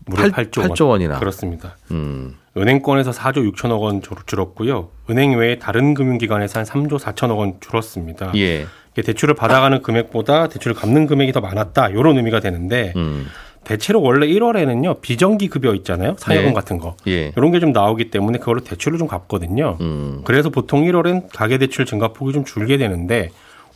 무려 0.06 0.30
8, 0.32 0.46
8조, 0.50 0.70
8조 0.72 0.90
원. 0.90 1.02
이나 1.02 1.20
그렇습니다. 1.20 1.78
음. 1.92 2.36
은행권에서 2.58 3.12
4조 3.12 3.54
6천억 3.54 3.82
원 3.82 4.02
줄었고요. 4.26 4.90
은행 5.10 5.38
외에 5.38 5.60
다른 5.60 5.94
금융기관에서 5.94 6.60
한 6.60 6.66
3조 6.66 7.00
4천억 7.00 7.38
원 7.38 7.54
줄었습니다. 7.62 8.34
예. 8.36 8.66
대출을 8.96 9.36
받아가는 9.36 9.82
금액보다 9.82 10.50
대출을 10.50 10.76
갚는 10.76 11.08
금액이 11.08 11.32
더 11.32 11.40
많았다. 11.40 11.90
이런 11.90 12.18
의미가 12.18 12.42
되는데 12.42 12.92
음. 12.98 13.28
대체로 13.64 14.02
원래 14.02 14.28
1월에는요 14.28 15.02
비정기 15.02 15.48
급여 15.50 15.74
있잖아요 15.76 16.16
사회금 16.18 16.48
네. 16.48 16.54
같은 16.54 16.78
거 16.80 16.96
예. 17.08 17.32
이런 17.38 17.52
게 17.52 17.60
좀 17.60 17.72
나오기 17.72 18.10
때문에 18.10 18.40
그걸로 18.40 18.62
대출을 18.62 18.98
좀 18.98 19.08
갚거든요. 19.08 19.78
음. 19.82 20.22
그래서 20.26 20.50
보통 20.50 20.82
1월엔 20.84 21.28
가계대출 21.32 21.86
증가폭이 21.86 22.34
좀 22.34 22.44
줄게 22.44 22.78
되는데 22.78 23.30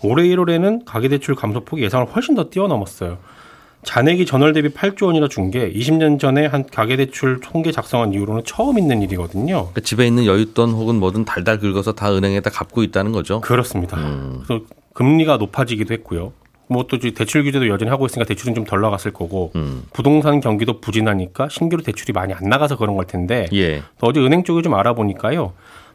올해 0.03 0.23
1월에는 0.27 0.85
가계대출 0.85 1.35
감소폭이 1.35 1.83
예상을 1.83 2.07
훨씬 2.07 2.33
더 2.35 2.49
뛰어넘었어요. 2.49 3.17
잔액이 3.83 4.25
전월 4.25 4.53
대비 4.53 4.69
8조 4.69 5.05
원이나 5.05 5.27
준 5.27 5.51
게 5.51 5.71
20년 5.71 6.19
전에 6.19 6.47
한 6.47 6.65
가계대출 6.65 7.39
통계 7.41 7.71
작성한 7.71 8.13
이후로는 8.13 8.41
처음 8.43 8.79
있는 8.79 9.03
일이거든요. 9.03 9.53
그러니까 9.67 9.81
집에 9.81 10.07
있는 10.07 10.23
여윳돈 10.23 10.71
혹은 10.73 10.95
뭐든 10.95 11.23
달달 11.25 11.59
긁어서 11.59 11.91
다 11.93 12.11
은행에다 12.11 12.49
갚고 12.49 12.81
있다는 12.81 13.11
거죠. 13.11 13.41
그렇습니다. 13.41 13.97
음. 13.97 14.41
그래서 14.47 14.63
금리가 14.93 15.37
높아지기도 15.37 15.93
했고요. 15.93 16.33
뭐또 16.67 16.97
대출 16.99 17.43
규제도 17.43 17.67
여전히 17.67 17.89
하고 17.91 18.05
있으니까 18.05 18.27
대출은 18.27 18.55
좀 18.55 18.65
덜 18.65 18.81
나갔을 18.81 19.11
거고 19.13 19.51
음. 19.55 19.83
부동산 19.93 20.39
경기도 20.41 20.81
부진하니까 20.81 21.49
신규로 21.49 21.83
대출이 21.83 22.13
많이 22.13 22.33
안 22.33 22.43
나가서 22.49 22.77
그런 22.77 22.95
걸 22.95 23.05
텐데 23.05 23.47
예. 23.53 23.83
어제 24.01 24.19
은행 24.19 24.43
쪽을 24.43 24.63
좀 24.63 24.73
알아보니까요. 24.73 25.53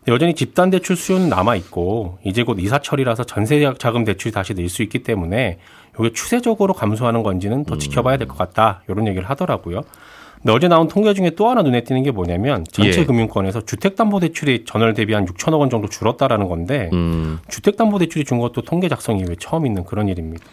여전히 0.09 0.35
집단 0.35 0.71
대출 0.71 0.97
수요는 0.97 1.29
남아 1.29 1.57
있고 1.57 2.19
이제 2.25 2.43
곧 2.43 2.59
이사철이라서 2.61 3.25
전세 3.25 3.61
자금 3.79 4.05
대출이 4.05 4.33
다시 4.33 4.55
늘 4.55 4.69
수 4.69 4.83
있기 4.83 5.03
때문에 5.03 5.59
이게 5.99 6.13
추세적으로 6.13 6.73
감소하는 6.73 7.23
건지는 7.23 7.65
더 7.65 7.75
음. 7.75 7.79
지켜봐야 7.79 8.17
될 8.17 8.29
것 8.29 8.39
같다 8.39 8.83
이런 8.89 9.07
얘기를 9.09 9.29
하더라고요. 9.29 9.83
근데 10.43 10.55
어제 10.55 10.69
나온 10.69 10.89
통계 10.89 11.13
중에 11.13 11.31
또 11.31 11.51
하나 11.51 11.63
눈에 11.63 11.85
띄는 11.85 12.03
게 12.03 12.11
뭐냐면 12.11 12.65
전체 12.73 13.01
예. 13.01 13.05
금융권에서 13.05 13.61
주택담보대출이 13.67 14.65
전월 14.65 14.95
대비 14.95 15.13
한 15.13 15.27
6천억 15.27 15.61
원 15.61 15.69
정도 15.69 15.89
줄었다라는 15.89 16.49
건데 16.49 16.89
음. 16.95 17.39
주택담보대출이 17.49 18.25
준 18.25 18.39
것도 18.39 18.63
통계 18.63 18.89
작성 18.89 19.19
이후에 19.19 19.37
처음 19.39 19.67
있는 19.67 19.85
그런 19.85 20.09
일입니다. 20.09 20.45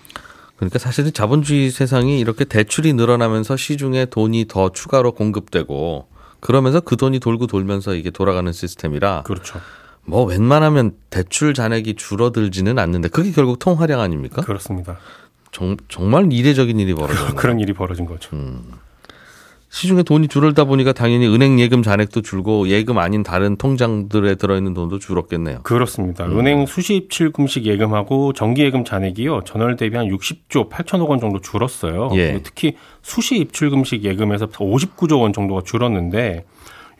그러니까 0.58 0.80
사실은 0.80 1.14
자본주의 1.14 1.70
세상이 1.70 2.20
이렇게 2.20 2.44
대출이 2.44 2.94
늘어나면서 2.94 3.56
시중에 3.56 4.06
돈이 4.06 4.46
더 4.50 4.70
추가로 4.70 5.14
공급되고 5.14 6.08
그러면서 6.42 6.82
그 6.82 6.98
돈이 6.98 7.20
돌고 7.20 7.48
돌면서 7.48 7.94
이게 7.94 8.10
돌아가는 8.10 8.52
시스템이라 8.52 9.24
그렇죠. 9.24 9.62
뭐 10.04 10.24
웬만하면 10.26 10.94
대출 11.10 11.54
잔액이 11.54 11.96
줄어들지는 11.96 12.78
않는데 12.80 13.08
그게 13.10 13.32
결국 13.32 13.60
통화량 13.60 14.02
아닙니까? 14.02 14.42
그렇습니다. 14.42 14.98
정, 15.52 15.78
정말 15.88 16.32
이례적인 16.32 16.78
일이 16.80 16.94
벌어진 16.94 17.36
그런 17.36 17.60
일이 17.60 17.74
벌어진 17.74 18.06
거죠. 18.06 18.36
음. 18.36 18.74
시중에 19.70 20.04
돈이 20.04 20.28
줄을다 20.28 20.64
보니까 20.64 20.94
당연히 20.94 21.28
은행 21.28 21.60
예금 21.60 21.84
잔액도 21.84 22.22
줄고 22.22 22.68
예금 22.70 22.98
아닌 22.98 23.22
다른 23.22 23.58
통장들에 23.58 24.36
들어있는 24.36 24.74
돈도 24.74 25.00
줄었겠네요. 25.00 25.60
그렇습니다. 25.64 26.26
음. 26.26 26.40
은행 26.40 26.66
수십 26.66 27.10
칠금씩 27.10 27.66
예금하고 27.66 28.34
정기 28.34 28.64
예금 28.64 28.86
잔액이요 28.86 29.44
전월 29.46 29.76
대비 29.76 29.98
한 29.98 30.08
60조 30.08 30.70
8천억 30.70 31.10
원 31.10 31.20
정도 31.20 31.42
줄었어요. 31.42 32.10
예. 32.16 32.40
특히 32.44 32.76
수시 33.02 33.38
입출금식 33.38 34.04
예금에서 34.04 34.48
59조 34.48 35.22
원 35.22 35.34
정도가 35.34 35.62
줄었는데 35.66 36.46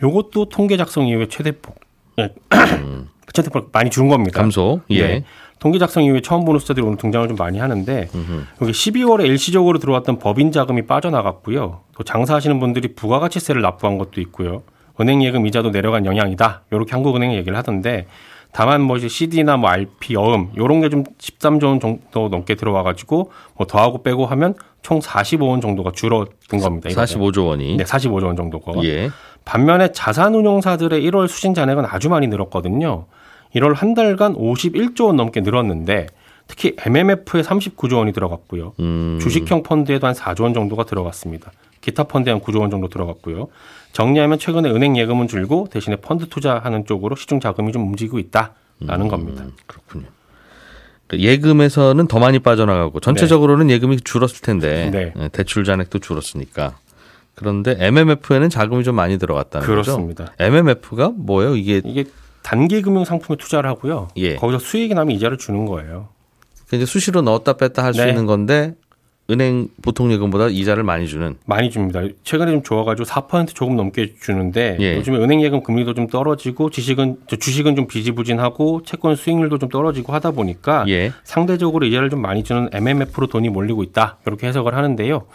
요것도 0.04 0.50
통계 0.50 0.78
작성 0.78 1.08
이후에 1.08 1.28
최대폭 1.30 1.80
예. 2.20 2.34
음. 2.54 3.08
최대 3.34 3.50
폭 3.50 3.70
많이 3.72 3.90
줄은 3.90 4.10
겁니다. 4.10 4.40
감소. 4.40 4.82
예. 4.90 5.02
네. 5.02 5.24
통계 5.60 5.80
작성 5.80 6.04
이후에 6.04 6.22
처음 6.22 6.46
보는 6.46 6.60
숫자들이 6.60 6.86
오늘 6.86 6.98
등장을 6.98 7.28
좀 7.28 7.36
많이 7.38 7.58
하는데. 7.60 8.10
여기 8.62 8.72
12월에 8.72 9.26
일시적으로 9.26 9.80
들어왔던 9.80 10.20
법인 10.20 10.52
자금이 10.52 10.84
빠져나갔고요. 10.86 11.82
또 11.96 12.04
장사하시는 12.04 12.60
분들이 12.60 12.94
부가가치세를 12.96 13.62
납부한 13.62 13.98
것도 13.98 14.22
있고요. 14.22 14.62
은행 15.00 15.24
예금 15.24 15.46
이자도 15.48 15.70
내려간 15.72 16.06
영향이다. 16.06 16.64
이렇게 16.72 16.92
한국은행이 16.92 17.36
얘기를 17.36 17.58
하던데 17.58 18.08
다만 18.52 18.82
뭐 18.82 18.98
이제 18.98 19.08
CD나 19.08 19.58
뭐 19.58 19.70
RP, 19.70 20.14
여음 20.16 20.50
요런 20.58 20.82
게 20.82 20.90
좀 20.90 21.04
13조 21.20 21.66
원 21.66 21.80
정도 21.80 22.30
넘게 22.30 22.56
들어와 22.56 22.82
가지고 22.82 23.32
뭐 23.56 23.68
더하고 23.68 24.02
빼고 24.02 24.26
하면 24.26 24.56
총 24.82 25.00
45원 25.00 25.62
정도가 25.62 25.92
줄어든 25.92 26.60
겁니다. 26.60 26.90
45조 26.90 27.48
원이. 27.48 27.78
네, 27.78 27.84
45조 27.84 28.26
원 28.26 28.36
정도가. 28.36 28.72
예. 28.86 29.10
반면에 29.46 29.92
자산운용사들의 29.92 31.00
1월 31.10 31.28
수신 31.28 31.54
잔액은 31.54 31.86
아주 31.86 32.10
많이 32.10 32.28
늘었거든요. 32.28 33.06
1월 33.56 33.76
한 33.76 33.94
달간 33.94 34.34
51조 34.34 35.08
원 35.08 35.16
넘게 35.16 35.42
늘었는데 35.42 36.08
특히 36.48 36.76
MMF에 36.78 37.42
39조 37.42 37.98
원이 37.98 38.14
들어갔고요. 38.14 38.74
음. 38.80 39.20
주식형 39.22 39.64
펀드에도 39.64 40.08
한 40.08 40.14
4조 40.14 40.44
원 40.44 40.54
정도가 40.54 40.86
들어갔습니다. 40.86 41.52
기타 41.82 42.04
펀드에 42.04 42.32
한 42.32 42.42
9조 42.42 42.62
원 42.62 42.70
정도 42.70 42.88
들어갔고요. 42.88 43.48
정리하면 43.94 44.40
최근에 44.40 44.70
은행 44.70 44.98
예금은 44.98 45.28
줄고 45.28 45.68
대신에 45.72 45.98
펀드 45.98 46.28
투자하는 46.30 46.86
쪽으로 46.86 47.16
시중 47.16 47.40
자금이 47.40 47.72
좀 47.72 47.88
움직이고 47.88 48.20
있다라는 48.20 49.06
음. 49.06 49.08
겁니다. 49.08 49.46
그렇군요. 49.66 50.08
그러니까 51.08 51.30
예금에서는 51.30 52.08
더 52.08 52.20
많이 52.20 52.40
빠져나가고 52.40 53.00
전체적으로는 53.00 53.68
네. 53.68 53.74
예금이 53.76 54.02
줄었을 54.02 54.42
텐데 54.42 54.90
네. 54.92 55.14
네. 55.16 55.30
대출 55.30 55.64
잔액도 55.64 56.00
줄었으니까. 56.00 56.78
그런데 57.36 57.76
MMF에는 57.80 58.50
자금이 58.50 58.84
좀 58.84 58.96
많이 58.96 59.18
들어갔다는 59.18 59.66
그렇습니다. 59.66 60.26
거죠. 60.26 60.36
MMF가 60.40 61.14
뭐예요? 61.16 61.56
이게 61.56 61.82
이게 61.86 62.06
단기 62.48 62.82
금융 62.82 63.04
상품에 63.04 63.36
투자를 63.36 63.70
하고요. 63.70 64.08
예. 64.16 64.36
거기서 64.36 64.60
수익이 64.60 64.94
나면 64.94 65.14
이자를 65.18 65.38
주는 65.38 65.66
거예요. 65.66 66.08
이제 66.72 66.86
수시로 66.86 67.22
넣었다 67.22 67.54
뺐다 67.54 67.84
할수 67.84 68.02
네. 68.02 68.08
있는 68.08 68.26
건데 68.26 68.74
은행 69.30 69.68
보통 69.82 70.10
예금보다 70.14 70.48
이자를 70.48 70.84
많이 70.84 71.10
주는 71.10 71.36
많이 71.46 71.70
줍니다. 71.70 72.04
최근에 72.24 72.54
좀 72.54 72.64
좋아가지고 72.64 73.06
4% 73.06 73.54
조금 73.54 73.76
넘게 73.76 74.14
주는데 74.22 74.78
예. 74.80 74.96
요즘에 74.96 75.18
은행 75.18 75.42
예금 75.42 75.62
금리도 75.62 75.94
좀 75.94 76.08
떨어지고 76.08 76.70
주식은 76.70 77.18
주식은 77.38 77.76
좀 77.76 77.86
비지부진하고 77.86 78.84
채권 78.84 79.18
수익률도 79.18 79.58
좀 79.58 79.68
떨어지고 79.68 80.14
하다 80.14 80.32
보니까 80.32 80.86
예. 80.88 81.12
상대적으로 81.26 81.86
이자를 81.86 82.10
좀 82.10 82.22
많이 82.22 82.46
주는 82.46 82.70
MMF로 82.72 83.28
돈이 83.28 83.50
몰리고 83.50 83.84
있다 83.84 84.20
이렇게 84.26 84.48
해석을 84.48 84.74
하는데요. 84.74 85.26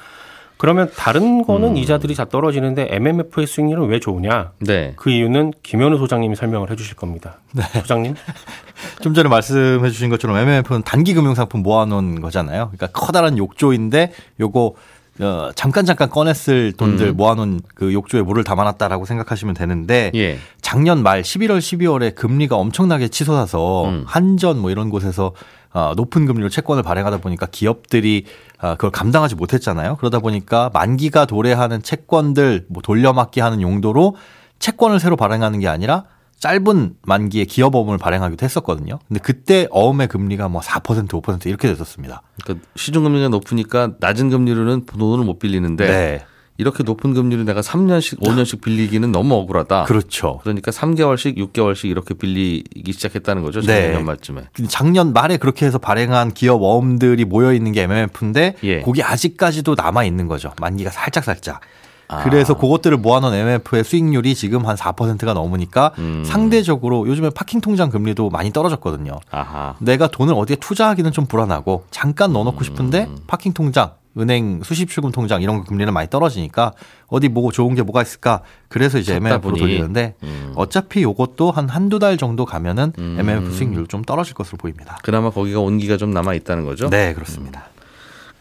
그러면 0.57 0.91
다른 0.97 1.43
거는 1.43 1.71
음. 1.71 1.77
이자들이 1.77 2.15
다 2.15 2.25
떨어지는데 2.25 2.89
MMF의 2.91 3.47
수익률은 3.47 3.89
왜 3.89 3.99
좋으냐? 3.99 4.53
네. 4.61 4.93
그 4.97 5.11
이유는 5.11 5.53
김현우 5.63 5.99
소장님이 5.99 6.37
설명을 6.37 6.71
해주실 6.71 6.95
겁니다. 6.97 7.39
네. 7.53 7.63
소장님. 7.81 8.15
좀 9.03 9.15
전에 9.15 9.29
말씀해 9.29 9.91
주신 9.91 10.09
것처럼 10.09 10.37
MMF는 10.37 10.83
단기 10.83 11.15
금융상품 11.15 11.63
모아놓은 11.63 12.21
거잖아요. 12.21 12.71
그러니까 12.73 12.87
커다란 12.89 13.39
욕조인데 13.39 14.13
요거 14.41 14.75
어, 15.21 15.51
잠깐 15.55 15.85
잠깐 15.85 16.09
꺼냈을 16.09 16.73
돈들 16.73 17.09
음. 17.09 17.17
모아놓은 17.17 17.61
그 17.75 17.93
욕조에 17.93 18.23
물을 18.23 18.45
담아놨다라고 18.45 19.05
생각하시면 19.05 19.55
되는데 19.55 20.11
예. 20.15 20.39
작년 20.63 21.03
말 21.03 21.23
11월 21.23 21.59
12월에 21.59 22.15
금리가 22.15 22.57
엄청나게 22.57 23.09
치솟아서 23.09 23.89
음. 23.89 24.05
한전 24.07 24.59
뭐 24.59 24.71
이런 24.71 24.89
곳에서 24.89 25.33
어, 25.75 25.93
높은 25.97 26.27
금리로 26.27 26.49
채권을 26.49 26.83
발행하다 26.83 27.19
보니까 27.19 27.47
기업들이 27.47 28.27
어, 28.52 28.52
그걸 28.63 28.91
감당하지 28.91 29.35
못했잖아요. 29.35 29.97
그러다 29.97 30.21
보니까 30.21 30.71
만기가 30.73 31.25
도래하는 31.27 31.83
채권들 31.83 32.67
뭐 32.69 32.83
돌려막기 32.83 33.41
하는 33.41 33.61
용도로 33.61 34.17
채권을 34.59 35.01
새로 35.01 35.17
발행하는 35.17 35.59
게 35.59 35.69
아니라 35.69 36.05
짧은 36.39 36.97
만기에 37.03 37.45
기업어음을 37.45 37.99
발행하기도 37.99 38.45
했었거든요. 38.45 38.99
근데 39.07 39.21
그때 39.21 39.69
어음의 39.71 40.09
금리가 40.09 40.49
뭐 40.49 40.61
4% 40.61 41.09
5% 41.09 41.47
이렇게 41.47 41.69
됐었습니다. 41.69 42.23
그러니까 42.43 42.67
시중금리가 42.75 43.29
높으니까 43.29 43.93
낮은 44.01 44.31
금리로는 44.31 44.87
돈을 44.87 45.25
못 45.25 45.39
빌리는데 45.39 45.87
네. 45.87 46.27
이렇게 46.59 46.83
높은 46.83 47.15
금리로 47.15 47.45
내가 47.45 47.61
3년씩 47.61 48.21
5년씩 48.21 48.61
빌리기는 48.63 49.11
너무 49.11 49.35
억울하다. 49.35 49.85
그렇죠. 49.85 50.39
그러니까 50.43 50.71
3개월씩 50.71 51.37
6개월씩 51.39 51.89
이렇게 51.89 52.15
빌리기 52.15 52.93
시작했다는 52.93 53.43
거죠. 53.43 53.63
작년 53.63 53.93
네. 53.93 54.03
말쯤에. 54.03 54.43
작년 54.69 55.13
말에 55.13 55.39
그렇게 55.39 55.67
해서 55.67 55.79
발행한 55.79 56.33
기업 56.35 56.63
어음들이 56.63 57.25
모여 57.25 57.53
있는 57.53 57.73
게 57.73 57.83
MMF인데 57.83 58.57
예. 58.65 58.81
거기 58.83 59.03
아직까지도 59.03 59.75
남아 59.77 60.05
있는 60.05 60.29
거죠. 60.29 60.53
만기가 60.61 60.91
살짝 60.91 61.25
살짝. 61.25 61.61
아. 62.09 62.23
그래서 62.25 62.55
그것들을 62.55 62.99
모아놓은 62.99 63.33
MF의 63.33 63.85
수익률이 63.85 64.35
지금 64.35 64.67
한 64.67 64.77
4%가 64.77 65.33
넘으니까 65.33 65.93
음. 65.99 66.23
상대적으로 66.27 67.09
요즘에 67.09 67.31
파킹 67.31 67.63
통장 67.63 67.89
금리도 67.89 68.29
많이 68.29 68.53
떨어졌거든요. 68.53 69.19
아하. 69.31 69.77
내가 69.79 70.09
돈을 70.09 70.35
어디에 70.35 70.57
투자하기는 70.57 71.11
좀 71.13 71.25
불안하고 71.25 71.87
잠깐 71.91 72.35
넣어놓고 72.35 72.63
싶은데 72.65 73.05
음. 73.05 73.17
파킹 73.27 73.55
통장 73.55 73.93
은행 74.19 74.63
수십 74.63 74.89
출금 74.91 75.11
통장 75.11 75.41
이런 75.43 75.59
거 75.59 75.65
금리는 75.65 75.93
많이 75.93 76.09
떨어지니까 76.11 76.73
어디 77.07 77.29
뭐 77.29 77.51
좋은 77.51 77.75
게 77.75 77.83
뭐가 77.83 78.03
있을까 78.03 78.43
그래서 78.69 78.99
이제 78.99 79.15
MMF로 79.17 79.57
돌리는데 79.57 80.15
음. 80.23 80.53
어차피 80.55 81.03
요것도 81.03 81.51
한 81.51 81.69
한두 81.69 81.99
달 81.99 82.17
정도 82.19 82.45
가면은 82.45 82.93
음. 82.99 83.17
MMF 83.19 83.53
수익률 83.53 83.87
좀 83.87 84.03
떨어질 84.03 84.35
것으로 84.35 84.59
보입니다. 84.59 84.99
그나마 85.03 85.31
거기가 85.31 85.61
온기가 85.61 85.97
좀 85.97 86.11
남아 86.11 86.35
있다는 86.35 86.65
거죠? 86.65 86.91
네, 86.91 87.15
그렇습니다. 87.15 87.61
음. 87.61 87.81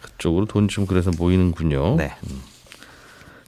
그쪽으로 0.02 0.46
돈 0.46 0.68
좀 0.68 0.86
그래서 0.86 1.12
모이는군요. 1.18 1.96
네. 1.96 2.14
음. 2.30 2.42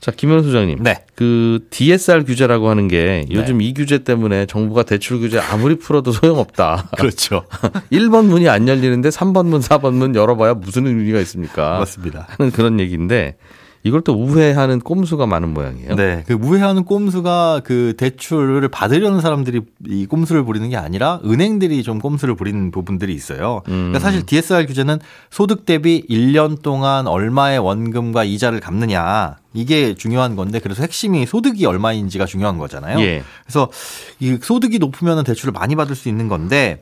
자, 0.04 0.12
김현우 0.12 0.44
소장님. 0.44 0.84
네. 0.84 1.06
그 1.16 1.66
DSR 1.70 2.26
규제라고 2.26 2.68
하는 2.70 2.90
게 2.90 3.26
요즘 3.32 3.60
네. 3.60 3.64
이 3.64 3.74
규제 3.74 4.00
때문에 4.00 4.46
정부가 4.48 4.84
대출 4.84 5.22
규제 5.22 5.40
아무리 5.40 5.76
풀어도 5.78 6.12
소용없다. 6.12 6.90
그렇죠. 6.98 7.46
1번 7.90 8.26
문이 8.26 8.50
안 8.50 8.68
열리는데 8.68 9.08
3번 9.08 9.46
문, 9.46 9.62
4번 9.62 9.94
문 9.94 10.14
열어봐야 10.14 10.56
무슨 10.56 10.88
의미가 10.88 11.22
있습니까? 11.22 11.80
맞습니다. 11.80 12.28
하는 12.32 12.52
그런 12.52 12.82
얘기인데 12.82 13.38
이걸 13.86 14.02
또 14.02 14.14
우회하는 14.14 14.80
꼼수가 14.80 15.28
많은 15.28 15.54
모양이에요. 15.54 15.96
네. 15.96 16.24
그 16.26 16.34
우회하는 16.34 16.86
꼼수가 16.86 17.62
그 17.66 17.94
대출을 17.98 18.70
받으려는 18.70 19.20
사람들이 19.20 19.62
이 19.88 20.06
꼼수를 20.06 20.46
부리는 20.46 20.70
게 20.70 20.78
아니라 20.78 21.20
은행들이 21.26 21.84
좀 21.84 22.00
꼼수를 22.00 22.36
부리는 22.36 22.72
부분들이 22.72 23.14
있어요. 23.14 23.62
그러니까 23.66 23.72
음. 23.72 23.92
그러니까 23.92 24.00
사실 24.00 24.26
DSR 24.26 24.68
규제는 24.68 25.00
소득 25.30 25.66
대비 25.66 26.06
1년 26.10 26.62
동안 26.62 27.08
얼마의 27.08 27.60
원금과 27.60 28.24
이자를 28.24 28.62
갚느냐 28.62 29.36
이게 29.54 29.96
중요한 29.96 30.38
건데 30.38 30.60
그래서 30.60 30.82
핵심이 30.82 31.26
소득이 31.26 31.66
얼마인지가 31.66 32.26
중요한 32.26 32.58
거잖아요. 32.58 33.00
예. 33.02 33.22
그래서 33.44 33.70
이 34.22 34.38
소득이 34.42 34.80
높으면 34.80 35.26
대출을 35.26 35.52
많이 35.52 35.76
받을 35.76 35.94
수 35.96 36.08
있는 36.08 36.30
건데 36.30 36.80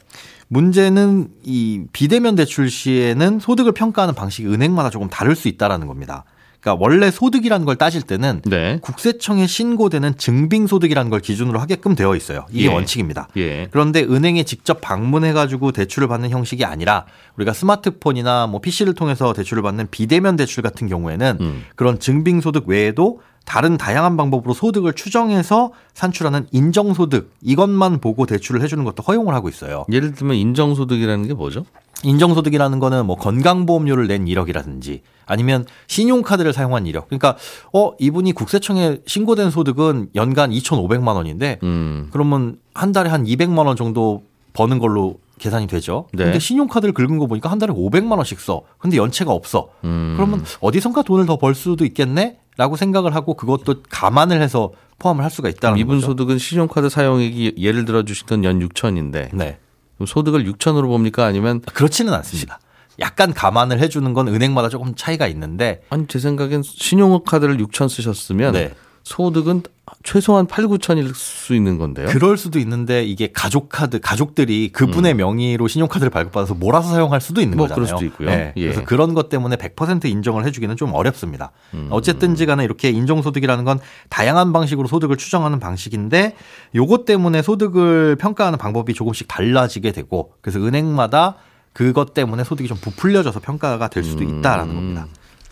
문제는 0.49 1.29
이 1.43 1.85
비대면 1.93 2.35
대출 2.35 2.69
시에는 2.69 3.39
소득을 3.39 3.71
평가하는 3.71 4.13
방식이 4.13 4.47
은행마다 4.47 4.91
조금 4.91 5.09
다를 5.09 5.35
수 5.35 5.47
있다라는 5.47 5.87
겁니다. 5.87 6.25
그러니까 6.61 6.81
원래 6.81 7.09
소득이라는 7.09 7.65
걸 7.65 7.75
따질 7.75 8.03
때는 8.03 8.41
네. 8.45 8.77
국세청에 8.81 9.47
신고되는 9.47 10.17
증빙 10.17 10.67
소득이라는 10.67 11.09
걸 11.09 11.19
기준으로 11.19 11.59
하게끔 11.59 11.95
되어 11.95 12.15
있어요. 12.15 12.45
이게 12.51 12.65
예. 12.65 12.73
원칙입니다. 12.73 13.27
예. 13.37 13.67
그런데 13.71 14.03
은행에 14.03 14.43
직접 14.43 14.79
방문해 14.79 15.33
가지고 15.33 15.71
대출을 15.71 16.07
받는 16.07 16.29
형식이 16.29 16.63
아니라 16.63 17.05
우리가 17.35 17.53
스마트폰이나 17.53 18.45
뭐 18.45 18.61
PC를 18.61 18.93
통해서 18.93 19.33
대출을 19.33 19.63
받는 19.63 19.87
비대면 19.89 20.35
대출 20.35 20.61
같은 20.61 20.87
경우에는 20.87 21.37
음. 21.41 21.65
그런 21.75 21.99
증빙 21.99 22.41
소득 22.41 22.67
외에도 22.67 23.21
다른 23.45 23.77
다양한 23.77 24.17
방법으로 24.17 24.53
소득을 24.53 24.93
추정해서 24.93 25.71
산출하는 25.93 26.47
인정소득 26.51 27.31
이것만 27.41 27.99
보고 27.99 28.25
대출을 28.25 28.61
해주는 28.61 28.83
것도 28.83 29.03
허용을 29.03 29.33
하고 29.33 29.49
있어요. 29.49 29.85
예를 29.91 30.13
들면 30.13 30.37
인정소득이라는 30.37 31.27
게 31.27 31.33
뭐죠? 31.33 31.65
인정소득이라는 32.03 32.79
거는 32.79 33.05
뭐 33.05 33.15
건강보험료를 33.17 34.07
낸 34.07 34.27
이력이라든지 34.27 35.01
아니면 35.25 35.65
신용카드를 35.87 36.53
사용한 36.53 36.85
이력. 36.87 37.07
그러니까 37.09 37.37
어 37.73 37.91
이분이 37.99 38.31
국세청에 38.33 38.99
신고된 39.05 39.51
소득은 39.51 40.09
연간 40.15 40.51
2,500만 40.51 41.15
원인데 41.15 41.59
음. 41.63 42.07
그러면 42.11 42.57
한 42.73 42.91
달에 42.91 43.09
한 43.09 43.23
200만 43.25 43.65
원 43.67 43.75
정도 43.75 44.23
버는 44.53 44.79
걸로 44.79 45.19
계산이 45.39 45.67
되죠. 45.67 46.07
네. 46.13 46.25
근데 46.25 46.39
신용카드를 46.39 46.93
긁은 46.93 47.17
거 47.17 47.25
보니까 47.27 47.49
한 47.49 47.57
달에 47.59 47.73
500만 47.73 48.17
원씩 48.17 48.39
써. 48.39 48.61
근데 48.77 48.97
연체가 48.97 49.31
없어. 49.31 49.69
음. 49.83 50.13
그러면 50.15 50.43
어디선가 50.59 51.01
돈을 51.03 51.25
더 51.25 51.37
벌 51.37 51.55
수도 51.55 51.85
있겠네? 51.85 52.37
라고 52.61 52.75
생각을 52.75 53.15
하고 53.15 53.33
그것도 53.33 53.77
감안을 53.89 54.39
해서 54.39 54.71
포함을 54.99 55.23
할 55.23 55.31
수가 55.31 55.49
있다는 55.49 55.73
거죠. 55.73 55.83
미분 55.83 55.99
소득은 55.99 56.37
신용카드 56.37 56.89
사용액이 56.89 57.55
예를 57.57 57.85
들어 57.85 58.03
주신 58.03 58.27
건 58.27 58.43
연 58.43 58.59
6천인데 58.59 59.33
네. 59.33 59.57
소득을 60.05 60.43
6천으로 60.45 60.83
봅니까 60.83 61.25
아니면 61.25 61.61
그렇지는 61.61 62.13
않습니다. 62.13 62.59
약간 62.99 63.33
감안을 63.33 63.79
해주는 63.79 64.13
건 64.13 64.27
은행마다 64.27 64.69
조금 64.69 64.93
차이가 64.93 65.25
있는데 65.25 65.81
아니 65.89 66.05
제 66.05 66.19
생각엔 66.19 66.61
신용카드를 66.61 67.57
6천 67.57 67.89
쓰셨으면 67.89 68.53
네. 68.53 68.75
소득은 69.05 69.63
최소한 70.03 70.47
8, 70.47 70.65
9천일 70.65 71.13
수 71.15 71.55
있는 71.55 71.77
건데요. 71.77 72.07
그럴 72.07 72.37
수도 72.37 72.59
있는데 72.59 73.03
이게 73.03 73.31
가족 73.31 73.69
카드 73.69 73.99
가족들이 73.99 74.69
그분의 74.69 75.13
음. 75.13 75.17
명의로 75.17 75.67
신용카드를 75.67 76.09
발급받아서 76.09 76.55
몰아서 76.55 76.89
사용할 76.89 77.21
수도 77.21 77.41
있는 77.41 77.57
뭐 77.57 77.67
거잖아요. 77.67 77.85
그럴 77.85 77.87
수도 77.87 78.05
있고요. 78.05 78.29
네. 78.29 78.53
예. 78.57 78.61
그래서 78.63 78.83
그런 78.83 79.13
것 79.13 79.29
때문에 79.29 79.55
100% 79.55 80.05
인정을 80.05 80.45
해주기는 80.45 80.75
좀 80.77 80.93
어렵습니다. 80.93 81.51
음. 81.73 81.87
어쨌든지 81.91 82.45
간에 82.45 82.63
이렇게 82.63 82.89
인정소득이라는 82.89 83.63
건 83.63 83.79
다양한 84.09 84.53
방식으로 84.53 84.87
소득을 84.87 85.17
추정하는 85.17 85.59
방식인데 85.59 86.35
요것 86.75 87.05
때문에 87.05 87.41
소득을 87.41 88.15
평가하는 88.15 88.57
방법이 88.57 88.93
조금씩 88.93 89.27
달라지게 89.27 89.91
되고 89.91 90.33
그래서 90.41 90.59
은행마다 90.59 91.35
그것 91.73 92.13
때문에 92.13 92.43
소득이 92.43 92.67
좀 92.67 92.77
부풀려져서 92.77 93.39
평가가 93.39 93.87
될 93.87 94.03
수도 94.03 94.23
있다라는 94.23 94.71
음. 94.71 94.75
겁니다. 94.75 95.07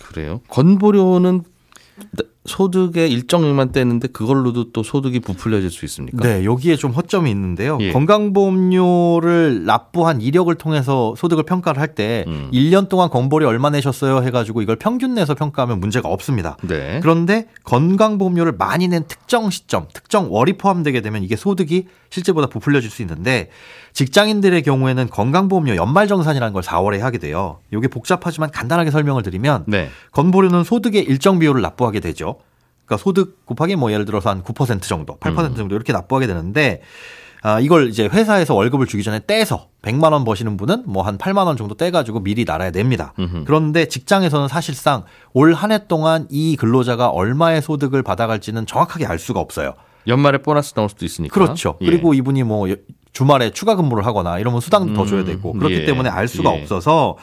그래요? 0.09 0.41
건보료는 0.49 1.43
소득의 2.49 3.11
일정액만 3.11 3.71
떼는데 3.71 4.09
그걸로도 4.09 4.71
또 4.71 4.83
소득이 4.83 5.19
부풀려질 5.19 5.69
수 5.69 5.85
있습니까? 5.85 6.27
네, 6.27 6.43
여기에 6.43 6.75
좀 6.75 6.91
허점이 6.91 7.29
있는데요. 7.29 7.77
예. 7.79 7.91
건강보험료를 7.91 9.65
납부한 9.65 10.21
이력을 10.21 10.53
통해서 10.55 11.13
소득을 11.15 11.43
평가를 11.43 11.79
할때 11.79 12.25
음. 12.27 12.49
1년 12.51 12.89
동안 12.89 13.09
건보료 13.09 13.47
얼마 13.47 13.69
내셨어요 13.69 14.23
해가지고 14.23 14.61
이걸 14.61 14.75
평균 14.75 15.13
내서 15.13 15.35
평가하면 15.35 15.79
문제가 15.79 16.09
없습니다. 16.09 16.57
네. 16.63 16.99
그런데 17.01 17.45
건강보험료를 17.63 18.53
많이 18.57 18.87
낸 18.87 19.03
특정 19.07 19.49
시점, 19.49 19.87
특정 19.93 20.31
월이 20.31 20.53
포함되게 20.57 21.01
되면 21.01 21.23
이게 21.23 21.35
소득이 21.35 21.85
실제보다 22.09 22.47
부풀려질 22.47 22.89
수 22.89 23.01
있는데 23.03 23.49
직장인들의 23.93 24.61
경우에는 24.63 25.09
건강보험료 25.09 25.75
연말정산이라는 25.75 26.53
걸 26.53 26.63
4월에 26.63 26.99
하게 26.99 27.17
돼요. 27.17 27.59
이게 27.73 27.87
복잡하지만 27.87 28.51
간단하게 28.51 28.91
설명을 28.91 29.23
드리면 29.23 29.65
네. 29.67 29.89
건보료는 30.11 30.63
소득의 30.63 31.03
일정 31.03 31.39
비율을 31.39 31.61
납부하게 31.61 31.99
되죠. 31.99 32.37
그러니까 32.85 33.03
소득 33.03 33.45
곱하기 33.45 33.75
뭐 33.75 33.91
예를 33.91 34.05
들어서 34.05 34.29
한 34.29 34.41
9% 34.43 34.81
정도, 34.81 35.17
8% 35.19 35.51
음. 35.51 35.55
정도 35.55 35.75
이렇게 35.75 35.93
납부하게 35.93 36.25
되는데 36.27 36.81
아, 37.41 37.59
이걸 37.61 37.87
이제 37.87 38.05
회사에서 38.11 38.53
월급을 38.53 38.85
주기 38.85 39.01
전에 39.01 39.21
떼서 39.25 39.67
100만 39.83 40.11
원 40.11 40.25
버시는 40.25 40.57
분은 40.57 40.83
뭐 40.87 41.03
한 41.03 41.17
8만 41.17 41.45
원 41.45 41.55
정도 41.55 41.73
떼 41.75 41.89
가지고 41.89 42.19
미리 42.19 42.43
나라에 42.43 42.71
냅니다. 42.71 43.13
음흠. 43.17 43.43
그런데 43.45 43.85
직장에서는 43.87 44.49
사실상 44.49 45.03
올 45.33 45.53
한 45.53 45.71
해 45.71 45.87
동안 45.87 46.27
이 46.29 46.57
근로자가 46.57 47.07
얼마의 47.09 47.61
소득을 47.61 48.03
받아갈지는 48.03 48.65
정확하게 48.65 49.05
알 49.05 49.19
수가 49.19 49.39
없어요. 49.39 49.73
연말에 50.07 50.39
보너스 50.39 50.73
나올 50.73 50.89
수도 50.89 51.05
있으니까. 51.05 51.33
그렇죠. 51.33 51.77
예. 51.81 51.85
그리고 51.85 52.13
이분이 52.13 52.43
뭐 52.43 52.67
주말에 53.13 53.51
추가 53.51 53.75
근무를 53.75 54.05
하거나 54.05 54.39
이러면 54.39 54.61
수당도 54.61 54.91
음, 54.91 54.95
더 54.95 55.05
줘야 55.05 55.23
되고 55.23 55.53
그렇기 55.53 55.75
예. 55.75 55.85
때문에 55.85 56.09
알 56.09 56.27
수가 56.27 56.55
예. 56.55 56.61
없어서 56.61 57.17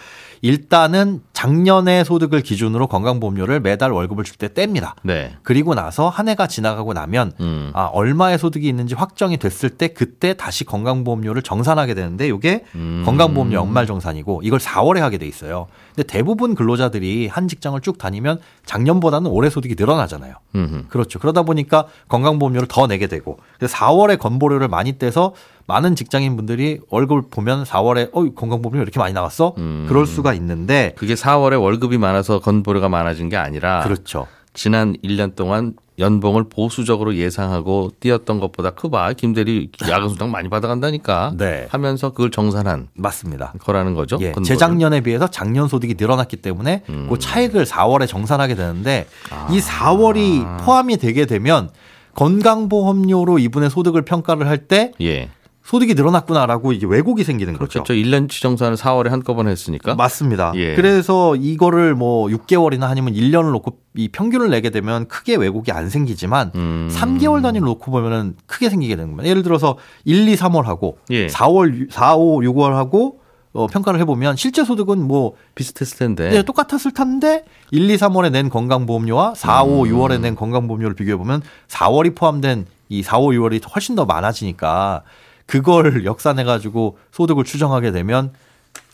일단은 0.47 1.23
작년의 1.33 2.05
소득을 2.05 2.41
기준으로 2.41 2.87
건강보험료를 2.87 3.59
매달 3.61 3.91
월급을 3.91 4.23
줄 4.23 4.37
때 4.37 4.49
뗍니다. 4.49 4.93
네. 5.03 5.35
그리고 5.43 5.75
나서 5.75 6.11
한 6.11 6.29
해가 6.29 6.47
지나가고 6.47 6.93
나면 6.93 7.33
음. 7.41 7.71
아, 7.75 7.87
얼마의 7.87 8.39
소득이 8.39 8.69
있는지 8.69 8.95
확정이 8.95 9.39
됐을 9.39 9.71
때 9.71 9.89
그때 9.89 10.35
다시 10.35 10.65
건강보험료를 10.65 11.41
정산하게 11.43 11.95
되는데 11.95 12.29
이게 12.29 12.65
음. 12.75 13.03
건강보험료 13.07 13.57
연말 13.57 13.87
정산이고 13.87 14.43
이걸 14.45 14.59
4월에 14.61 14.99
하게 15.01 15.17
돼 15.19 15.27
있어요. 15.27 15.69
근데 15.95 16.07
대부분 16.07 16.55
근로자들이 16.55 17.29
한 17.29 17.49
직장을 17.49 17.81
쭉 17.81 17.97
다니면 17.97 18.39
작년보다는 18.67 19.31
올해 19.31 19.49
소득이 19.49 19.75
늘어나잖아요. 19.79 20.35
음흠. 20.55 20.89
그렇죠. 20.89 21.19
그러다 21.19 21.43
보니까 21.43 21.87
건강보험료를 22.09 22.69
더 22.69 22.87
내게 22.87 23.07
되고 23.07 23.39
4월에 23.61 24.19
건보료를 24.19 24.69
많이 24.69 24.99
떼서 24.99 25.33
많은 25.67 25.97
직장인 25.97 26.37
분들이 26.37 26.81
월급을 26.91 27.23
보면 27.31 27.65
4월에 27.65 28.11
어 28.13 28.25
건강보험료 28.35 28.83
이렇게 28.83 28.99
많이 28.99 29.13
나왔어? 29.13 29.55
음. 29.59 29.87
그럴 29.89 30.07
수가 30.07 30.33
있는데 30.35 30.95
그게 30.97 31.15
4월에 31.15 31.61
월급이 31.61 31.99
많아서 31.99 32.41
건보료가 32.41 32.89
많아진 32.89 33.29
게 33.29 33.37
아니라 33.37 33.83
그렇죠. 33.83 34.27
지난 34.55 34.97
1년 35.05 35.35
동안 35.35 35.75
연봉을 35.99 36.45
보수적으로 36.49 37.15
예상하고 37.15 37.91
뛰었던 38.01 38.39
것보다 38.39 38.71
크봐 38.71 39.15
김 39.15 39.33
대리 39.33 39.71
야근 39.89 40.11
수당 40.11 40.31
많이 40.31 40.49
받아간다니까 40.49 41.33
네. 41.37 41.67
하면서 41.71 42.11
그걸 42.11 42.31
정산한 42.31 42.89
맞습니다 42.95 43.55
거라는 43.61 43.95
거죠. 43.95 44.19
예, 44.21 44.35
재작년에 44.45 45.01
비해서 45.01 45.29
작년 45.29 45.69
소득이 45.69 45.95
늘어났기 45.99 46.37
때문에 46.37 46.83
음. 46.91 47.07
그 47.11 47.19
차액을 47.19 47.65
4월에 47.65 48.07
정산하게 48.07 48.55
되는데 48.55 49.07
아. 49.31 49.49
이 49.51 49.59
4월이 49.59 50.65
포함이 50.65 50.99
되게 50.99 51.27
되면 51.27 51.71
건강보험료로 52.15 53.39
이분의 53.39 53.71
소득을 53.71 54.03
평가를 54.03 54.49
할때 54.49 54.93
예. 55.01 55.31
소득이 55.67 55.95
늘어났구나라고 55.95 56.73
이게 56.73 56.87
왜곡이 56.87 57.25
생기는 57.25 57.53
그렇죠. 57.55 57.81
거죠. 57.81 57.93
1년치 57.93 58.41
정산을 58.41 58.77
4월에 58.77 59.09
한꺼번에 59.09 59.51
했으니까. 59.51 59.97
맞습니다. 59.97 60.53
예. 60.55 60.77
그래서 60.77 61.35
이거를 61.35 61.97
뭐 61.97 62.29
6개월이나 62.29 62.85
아니면 62.85 63.15
1년을 63.15 63.51
놓고 63.51 63.77
이 63.97 64.07
평균을 64.07 64.49
내게 64.49 64.71
되면 64.71 65.09
크게 65.09 65.35
왜곡이 65.35 65.73
안 65.73 65.91
생기지만 65.91 66.53
음. 66.55 66.89
3개월 66.93 67.43
단위를 67.43 67.67
놓고 67.67 67.91
보면은 67.91 68.37
크게 68.47 68.71
생기게 68.71 68.95
되는 68.95 69.11
겁니다. 69.11 69.29
예를 69.29 69.43
들어서 69.43 69.77
1, 70.05 70.29
2, 70.29 70.37
3월 70.37 70.63
하고 70.67 70.99
예. 71.11 71.27
4월 71.27 71.91
4, 71.91 72.15
5, 72.15 72.43
6월 72.43 72.71
하고 72.75 73.19
어, 73.53 73.67
평가를 73.67 73.99
해보면 74.01 74.37
실제 74.37 74.63
소득은 74.63 75.03
뭐 75.03 75.33
비슷했을 75.57 75.99
텐데 75.99 76.31
네, 76.31 76.43
똑같았을 76.45 76.93
텐데 76.93 77.43
1, 77.73 77.91
2, 77.91 77.97
3월에 77.97 78.31
낸 78.31 78.51
건강보험료와 78.51 79.35
4, 79.35 79.65
5, 79.65 79.83
음. 79.83 79.91
6월에 79.91 80.21
낸 80.21 80.37
건강보험료를 80.37 80.95
비교해 80.95 81.17
보면 81.17 81.43
4월이 81.67 82.15
포함된 82.15 82.67
이 82.89 83.03
4, 83.03 83.19
5, 83.19 83.31
6월이 83.31 83.61
훨씬 83.75 83.97
더 83.97 84.05
많아지니까 84.05 85.03
그걸 85.47 86.05
역산해 86.05 86.45
가지고 86.45 86.99
소득을 87.13 87.45
추정하게 87.45 87.93
되면 87.93 88.33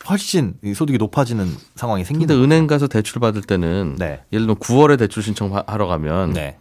훨씬 0.09 0.55
소득이 0.75 0.99
높아지는 0.99 1.49
상황이 1.75 2.05
생기는. 2.05 2.27
근데 2.27 2.43
은행 2.43 2.67
가서 2.67 2.89
대출 2.89 3.21
받을 3.21 3.43
때는 3.43 3.97
네. 3.99 4.23
예를 4.33 4.47
들면 4.47 4.57
9월에 4.57 4.99
대출 4.99 5.23
신청하러 5.23 5.87
가면 5.87 6.33
네. 6.33 6.59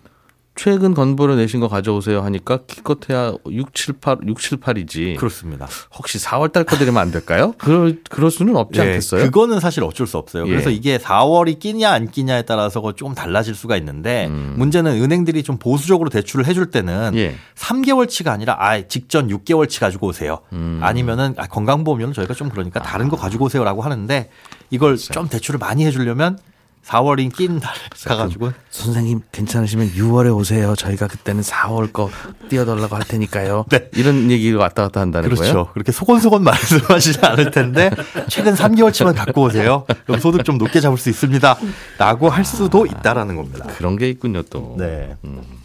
최근 0.53 0.93
건보료 0.93 1.35
내신 1.35 1.59
거 1.61 1.69
가져오세요 1.69 2.21
하니까 2.23 2.59
기껏해야 2.67 3.33
6, 3.49 3.73
7, 3.73 3.95
8, 4.01 4.17
6, 4.27 4.37
7, 4.39 4.59
8이지. 4.59 5.15
그렇습니다. 5.15 5.65
혹시 5.95 6.17
4월 6.19 6.51
달 6.51 6.65
거 6.65 6.75
드리면 6.75 7.01
안 7.01 7.09
될까요? 7.09 7.53
그럴, 7.57 7.99
그럴 8.09 8.29
수는 8.29 8.55
없지 8.57 8.79
네, 8.79 8.85
않겠어요? 8.87 9.23
그거는 9.23 9.59
사실 9.61 9.83
어쩔 9.83 10.05
수 10.05 10.17
없어요. 10.17 10.45
예. 10.45 10.49
그래서 10.49 10.69
이게 10.69 10.97
4월이 10.97 11.57
끼냐 11.59 11.89
안 11.89 12.11
끼냐에 12.11 12.41
따라서 12.43 12.81
조금 12.93 13.15
달라질 13.15 13.55
수가 13.55 13.77
있는데 13.77 14.27
음. 14.27 14.55
문제는 14.57 15.01
은행들이 15.01 15.41
좀 15.43 15.57
보수적으로 15.57 16.09
대출을 16.09 16.45
해줄 16.45 16.69
때는 16.69 17.13
예. 17.15 17.35
3개월치가 17.55 18.27
아니라 18.27 18.57
아 18.59 18.81
직전 18.87 19.29
6개월치 19.29 19.79
가지고 19.79 20.07
오세요. 20.07 20.39
음. 20.51 20.79
아니면은 20.83 21.33
아, 21.37 21.47
건강보험료는 21.47 22.13
저희가 22.13 22.33
좀 22.33 22.49
그러니까 22.49 22.81
다른 22.81 23.07
거 23.07 23.15
가지고 23.15 23.45
오세요라고 23.45 23.81
하는데 23.81 24.29
이걸 24.69 24.91
그렇죠. 24.95 25.13
좀 25.13 25.29
대출을 25.29 25.57
많이 25.59 25.85
해주려면 25.85 26.37
4월인 26.85 27.33
낀달 27.35 27.71
가가지고 28.05 28.51
선생님 28.69 29.21
괜찮으시면 29.31 29.91
6월에 29.91 30.35
오세요. 30.35 30.75
저희가 30.75 31.07
그때는 31.07 31.41
4월 31.43 31.93
거 31.93 32.09
띄워달라고 32.49 32.95
할 32.95 33.03
테니까요. 33.03 33.65
네. 33.71 33.89
이런 33.93 34.31
얘기가 34.31 34.59
왔다 34.59 34.83
갔다 34.83 34.99
한다는 35.01 35.29
그렇죠. 35.29 35.41
거예요. 35.41 35.53
그렇죠. 35.53 35.73
그렇게 35.73 35.91
소곤소곤 35.91 36.43
말씀하시지 36.43 37.19
않을 37.25 37.51
텐데 37.51 37.91
최근 38.29 38.55
3개월치만 38.55 39.15
갖고 39.15 39.43
오세요. 39.43 39.85
그럼 40.05 40.19
소득 40.19 40.43
좀 40.43 40.57
높게 40.57 40.81
잡을 40.81 40.97
수 40.97 41.09
있습니다. 41.09 41.57
라고 41.97 42.29
할 42.29 42.43
수도 42.43 42.85
있다라는 42.85 43.35
겁니다. 43.35 43.67
그런 43.77 43.97
게 43.97 44.09
있군요 44.09 44.41
또. 44.43 44.75
네. 44.77 45.15
음. 45.23 45.60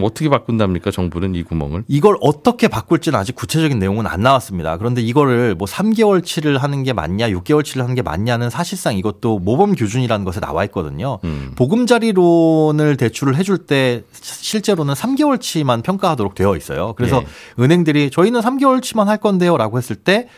어떻게 0.00 0.28
바꾼답니까 0.28 0.90
정부는 0.90 1.34
이 1.34 1.42
구멍을? 1.42 1.84
이걸 1.88 2.16
어떻게 2.20 2.68
바꿀지는 2.68 3.18
아직 3.18 3.34
구체적인 3.34 3.78
내용은 3.78 4.06
안 4.06 4.20
나왔습니다. 4.20 4.76
그런데 4.78 5.02
이거를 5.02 5.54
뭐 5.54 5.66
3개월치를 5.66 6.58
하는 6.58 6.82
게 6.82 6.92
맞냐, 6.92 7.28
6개월치를 7.28 7.82
하는 7.82 7.94
게 7.94 8.02
맞냐는 8.02 8.50
사실상 8.50 8.96
이것도 8.96 9.38
모범 9.40 9.74
규준이라는 9.74 10.24
것에 10.24 10.40
나와 10.40 10.64
있거든요. 10.64 11.18
음. 11.24 11.52
보금자리론을 11.56 12.96
대출을 12.96 13.36
해줄 13.36 13.58
때 13.58 14.02
실제로는 14.12 14.94
3개월치만 14.94 15.82
평가하도록 15.82 16.34
되어 16.34 16.56
있어요. 16.56 16.94
그래서 16.96 17.22
예. 17.22 17.62
은행들이 17.62 18.10
저희는 18.10 18.40
3개월치만 18.40 19.06
할 19.06 19.18
건데요라고 19.18 19.78
했을 19.78 19.96
때 19.96 20.28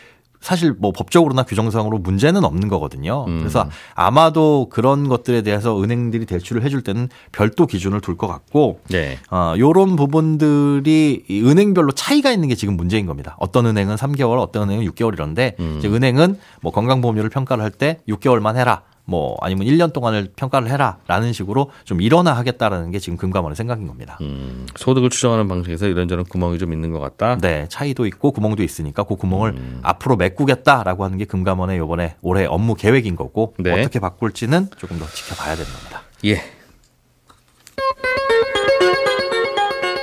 사실 0.45 0.75
뭐 0.77 0.91
법적으로나 0.91 1.41
규정상으로 1.41 1.97
문제는 1.97 2.43
없는 2.45 2.67
거거든요. 2.67 3.25
음. 3.27 3.39
그래서 3.39 3.67
아마도 3.95 4.67
그런 4.69 5.09
것들에 5.09 5.41
대해서 5.41 5.81
은행들이 5.81 6.27
대출을 6.27 6.61
해줄 6.61 6.83
때는 6.83 7.09
별도 7.31 7.65
기준을 7.65 7.99
둘 8.01 8.15
것 8.15 8.27
같고, 8.27 8.79
네. 8.91 9.17
어, 9.31 9.55
요런 9.57 9.95
부분들이 9.95 11.25
은행별로 11.31 11.93
차이가 11.93 12.31
있는 12.31 12.47
게 12.47 12.53
지금 12.53 12.77
문제인 12.77 13.07
겁니다. 13.07 13.35
어떤 13.39 13.65
은행은 13.65 13.95
3개월, 13.95 14.39
어떤 14.39 14.69
은행은 14.69 14.85
6개월 14.91 15.13
이런데, 15.13 15.55
음. 15.59 15.77
이제 15.79 15.87
은행은 15.87 16.37
뭐 16.61 16.71
건강보험료를 16.71 17.31
평가를 17.31 17.63
할 17.63 17.71
때 17.71 17.97
6개월만 18.07 18.55
해라. 18.55 18.83
뭐 19.05 19.37
아니면 19.41 19.67
1년 19.67 19.93
동안을 19.93 20.31
평가를 20.35 20.69
해라라는 20.69 21.31
식으로 21.31 21.71
좀 21.83 22.01
일어나 22.01 22.33
하겠다라는 22.33 22.91
게 22.91 22.99
지금 22.99 23.17
금감원의 23.17 23.55
생각인 23.55 23.87
겁니다. 23.87 24.17
음, 24.21 24.65
소득을 24.75 25.09
추정하는 25.09 25.47
방식에서 25.47 25.87
이런저런 25.87 26.25
구멍이 26.25 26.57
좀 26.57 26.73
있는 26.73 26.91
것 26.91 26.99
같다. 26.99 27.37
네, 27.37 27.67
차이도 27.69 28.05
있고 28.07 28.31
구멍도 28.31 28.63
있으니까 28.63 29.03
그 29.03 29.15
구멍을 29.15 29.51
음. 29.51 29.79
앞으로 29.83 30.15
메꾸겠다라고 30.15 31.03
하는 31.03 31.17
게 31.17 31.25
금감원의 31.25 31.77
이번에 31.77 32.15
올해 32.21 32.45
업무 32.45 32.73
계획인 32.73 33.15
거고 33.15 33.53
네. 33.59 33.79
어떻게 33.79 33.99
바꿀지는 33.99 34.69
조금 34.77 34.97
더 34.97 35.05
지켜봐야 35.07 35.55
되는 35.55 35.71
겁니다. 35.71 36.01
예. 36.25 36.41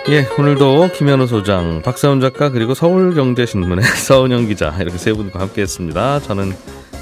예, 0.09 0.27
오늘도 0.37 0.91
김현우 0.95 1.29
소장, 1.29 1.81
박사훈 1.83 2.21
작가 2.21 2.51
그리고 2.51 2.75
서울경제신문의 2.75 3.85
서은영 4.05 4.49
기자 4.49 4.77
이렇게 4.81 4.99
세 4.99 5.13
분과 5.13 5.39
함께했습니다. 5.41 6.21
저는 6.21 6.53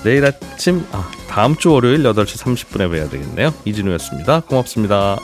내일 0.04 0.24
아침 0.24 0.86
아, 0.92 1.10
다음 1.28 1.56
주 1.56 1.72
월요일 1.72 2.02
8시 2.02 2.38
30분에 2.42 2.90
뵈야 2.90 3.08
되겠네요. 3.08 3.52
이진우였습니다. 3.64 4.40
고맙습니다. 4.40 5.18